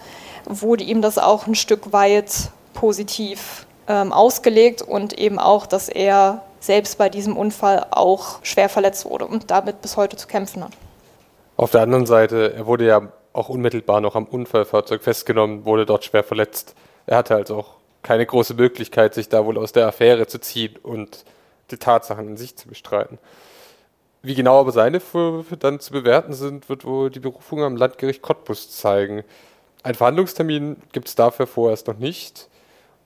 wurde 0.45 0.83
ihm 0.83 1.01
das 1.01 1.17
auch 1.17 1.47
ein 1.47 1.55
Stück 1.55 1.91
weit 1.91 2.49
positiv 2.73 3.65
ähm, 3.87 4.11
ausgelegt 4.11 4.81
und 4.81 5.13
eben 5.13 5.39
auch, 5.39 5.65
dass 5.65 5.89
er 5.89 6.43
selbst 6.59 6.97
bei 6.97 7.09
diesem 7.09 7.37
Unfall 7.37 7.85
auch 7.91 8.39
schwer 8.43 8.69
verletzt 8.69 9.05
wurde 9.05 9.25
und 9.25 9.51
damit 9.51 9.81
bis 9.81 9.97
heute 9.97 10.17
zu 10.17 10.27
kämpfen 10.27 10.63
hat. 10.63 10.71
Auf 11.57 11.71
der 11.71 11.81
anderen 11.81 12.05
Seite, 12.05 12.53
er 12.53 12.65
wurde 12.65 12.85
ja 12.85 13.01
auch 13.33 13.49
unmittelbar 13.49 14.01
noch 14.01 14.15
am 14.15 14.25
Unfallfahrzeug 14.25 15.03
festgenommen, 15.03 15.65
wurde 15.65 15.85
dort 15.85 16.05
schwer 16.05 16.23
verletzt. 16.23 16.75
Er 17.05 17.17
hatte 17.17 17.35
also 17.35 17.57
auch 17.57 17.75
keine 18.01 18.25
große 18.25 18.53
Möglichkeit, 18.53 19.13
sich 19.13 19.29
da 19.29 19.45
wohl 19.45 19.57
aus 19.57 19.71
der 19.71 19.87
Affäre 19.87 20.27
zu 20.27 20.39
ziehen 20.39 20.77
und 20.81 21.25
die 21.71 21.77
Tatsachen 21.77 22.27
in 22.29 22.37
sich 22.37 22.55
zu 22.55 22.67
bestreiten. 22.67 23.17
Wie 24.25 24.33
genau 24.33 24.59
aber 24.59 24.71
seine 24.71 24.99
Vorwürfe 24.99 25.55
dann 25.55 25.79
zu 25.79 25.91
bewerten 25.93 26.33
sind, 26.33 26.67
wird 26.67 26.83
wohl 26.83 27.11
die 27.11 27.19
Berufung 27.19 27.61
am 27.61 27.75
Landgericht 27.75 28.23
Cottbus 28.23 28.71
zeigen. 28.71 29.23
Ein 29.83 29.93
Verhandlungstermin 29.93 30.77
gibt 30.93 31.09
es 31.09 31.13
dafür 31.13 31.45
vorerst 31.45 31.85
noch 31.85 31.99
nicht. 31.99 32.49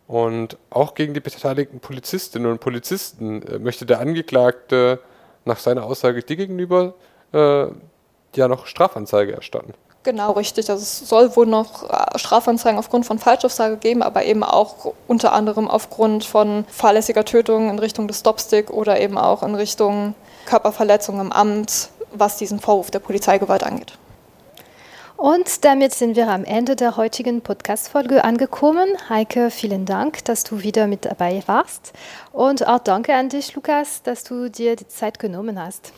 Und 0.08 0.58
auch 0.70 0.96
gegen 0.96 1.14
die 1.14 1.20
beteiligten 1.20 1.82
Polizistinnen 1.82 2.50
und 2.50 2.62
Polizisten 2.62 3.42
äh, 3.42 3.60
möchte 3.60 3.86
der 3.86 4.00
Angeklagte 4.00 5.00
nach 5.44 5.60
seiner 5.60 5.84
Aussage 5.84 6.24
dir 6.24 6.38
gegenüber 6.38 6.94
äh, 7.34 7.68
ja 8.36 8.48
noch 8.48 8.66
Strafanzeige 8.66 9.34
erstatten. 9.34 9.74
Genau, 10.04 10.32
richtig. 10.32 10.70
Also 10.70 10.82
es 10.82 11.00
soll 11.00 11.36
wohl 11.36 11.46
noch 11.46 11.90
äh, 11.90 12.18
Strafanzeigen 12.18 12.80
aufgrund 12.80 13.06
von 13.06 13.20
Falschaussage 13.20 13.78
geben, 13.78 14.02
aber 14.02 14.24
eben 14.24 14.44
auch 14.44 14.94
unter 15.08 15.34
anderem 15.34 15.68
aufgrund 15.68 16.24
von 16.24 16.66
fahrlässiger 16.70 17.26
Tötung 17.26 17.70
in 17.70 17.80
Richtung 17.80 18.08
des 18.08 18.22
Stopstick 18.22 18.70
oder 18.70 19.00
eben 19.00 19.18
auch 19.18 19.44
in 19.44 19.56
Richtung 19.56 20.16
Körperverletzung 20.46 21.20
im 21.20 21.32
Amt, 21.32 21.90
was 22.14 22.38
diesen 22.38 22.60
Vorwurf 22.60 22.92
der 22.92 23.00
Polizeigewalt 23.00 23.64
angeht. 23.64 23.98
Und 25.18 25.66
damit 25.66 25.94
sind 25.94 26.16
wir 26.16 26.30
am 26.30 26.46
Ende 26.46 26.78
der 26.78 26.96
heutigen 26.96 27.42
Podcast-Folge 27.42 28.24
angekommen. 28.24 28.88
Heike, 29.10 29.52
vielen 29.52 29.86
Dank, 29.86 30.24
dass 30.24 30.46
du 30.46 30.64
wieder 30.64 30.88
mit 30.88 31.04
dabei 31.04 31.44
warst. 31.46 31.92
Und 32.32 32.66
auch 32.66 32.80
danke 32.80 33.14
an 33.14 33.28
dich, 33.28 33.54
Lukas, 33.54 34.02
dass 34.02 34.24
du 34.24 34.50
dir 34.50 34.78
die 34.78 34.88
Zeit 34.88 35.20
genommen 35.20 35.62
hast. 35.62 35.92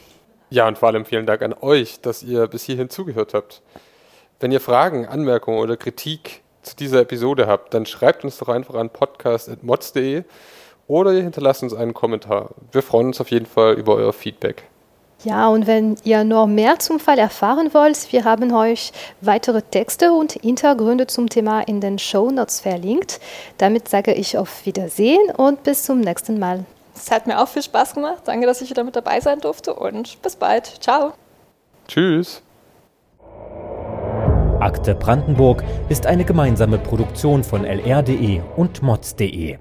Ja, 0.49 0.67
und 0.67 0.79
vor 0.79 0.89
allem 0.89 1.05
vielen 1.05 1.27
Dank 1.27 1.43
an 1.43 1.53
euch, 1.61 2.01
dass 2.01 2.23
ihr 2.23 2.47
bis 2.47 2.63
hierhin 2.63 2.89
zugehört 2.89 3.35
habt. 3.35 3.61
Wenn 4.41 4.51
ihr 4.51 4.59
Fragen, 4.59 5.05
Anmerkungen 5.05 5.59
oder 5.59 5.77
Kritik 5.77 6.41
zu 6.63 6.75
dieser 6.75 7.01
Episode 7.01 7.45
habt, 7.45 7.75
dann 7.75 7.85
schreibt 7.85 8.23
uns 8.23 8.39
doch 8.39 8.49
einfach 8.49 8.73
an 8.73 8.89
podcast.mods.de 8.89 10.23
oder 10.87 11.13
ihr 11.13 11.21
hinterlasst 11.21 11.61
uns 11.61 11.75
einen 11.75 11.93
Kommentar. 11.93 12.49
Wir 12.71 12.81
freuen 12.81 13.07
uns 13.07 13.21
auf 13.21 13.29
jeden 13.29 13.45
Fall 13.45 13.75
über 13.75 13.93
euer 13.93 14.13
Feedback. 14.13 14.63
Ja, 15.23 15.47
und 15.47 15.67
wenn 15.67 15.95
ihr 16.03 16.23
noch 16.23 16.47
mehr 16.47 16.79
zum 16.79 16.99
Fall 16.99 17.19
erfahren 17.19 17.71
wollt, 17.75 18.11
wir 18.11 18.23
haben 18.23 18.51
euch 18.51 18.91
weitere 19.21 19.61
Texte 19.61 20.11
und 20.11 20.31
Hintergründe 20.33 21.05
zum 21.05 21.29
Thema 21.29 21.61
in 21.61 21.79
den 21.79 21.99
Show 21.99 22.31
Notes 22.31 22.61
verlinkt. 22.61 23.19
Damit 23.59 23.89
sage 23.89 24.15
ich 24.15 24.39
auf 24.39 24.65
Wiedersehen 24.65 25.29
und 25.37 25.61
bis 25.61 25.83
zum 25.83 25.99
nächsten 25.99 26.39
Mal. 26.39 26.65
Es 26.95 27.11
hat 27.11 27.27
mir 27.27 27.39
auch 27.39 27.47
viel 27.47 27.61
Spaß 27.61 27.93
gemacht. 27.93 28.23
Danke, 28.25 28.47
dass 28.47 28.61
ich 28.61 28.71
wieder 28.71 28.83
mit 28.83 28.95
dabei 28.95 29.19
sein 29.19 29.39
durfte 29.39 29.75
und 29.75 30.19
bis 30.23 30.35
bald. 30.35 30.65
Ciao. 30.81 31.13
Tschüss. 31.87 32.41
Akte 34.61 34.93
Brandenburg 34.93 35.63
ist 35.89 36.05
eine 36.05 36.23
gemeinsame 36.23 36.77
Produktion 36.77 37.43
von 37.43 37.65
lr.de 37.65 38.41
und 38.55 38.81
mods.de. 38.83 39.57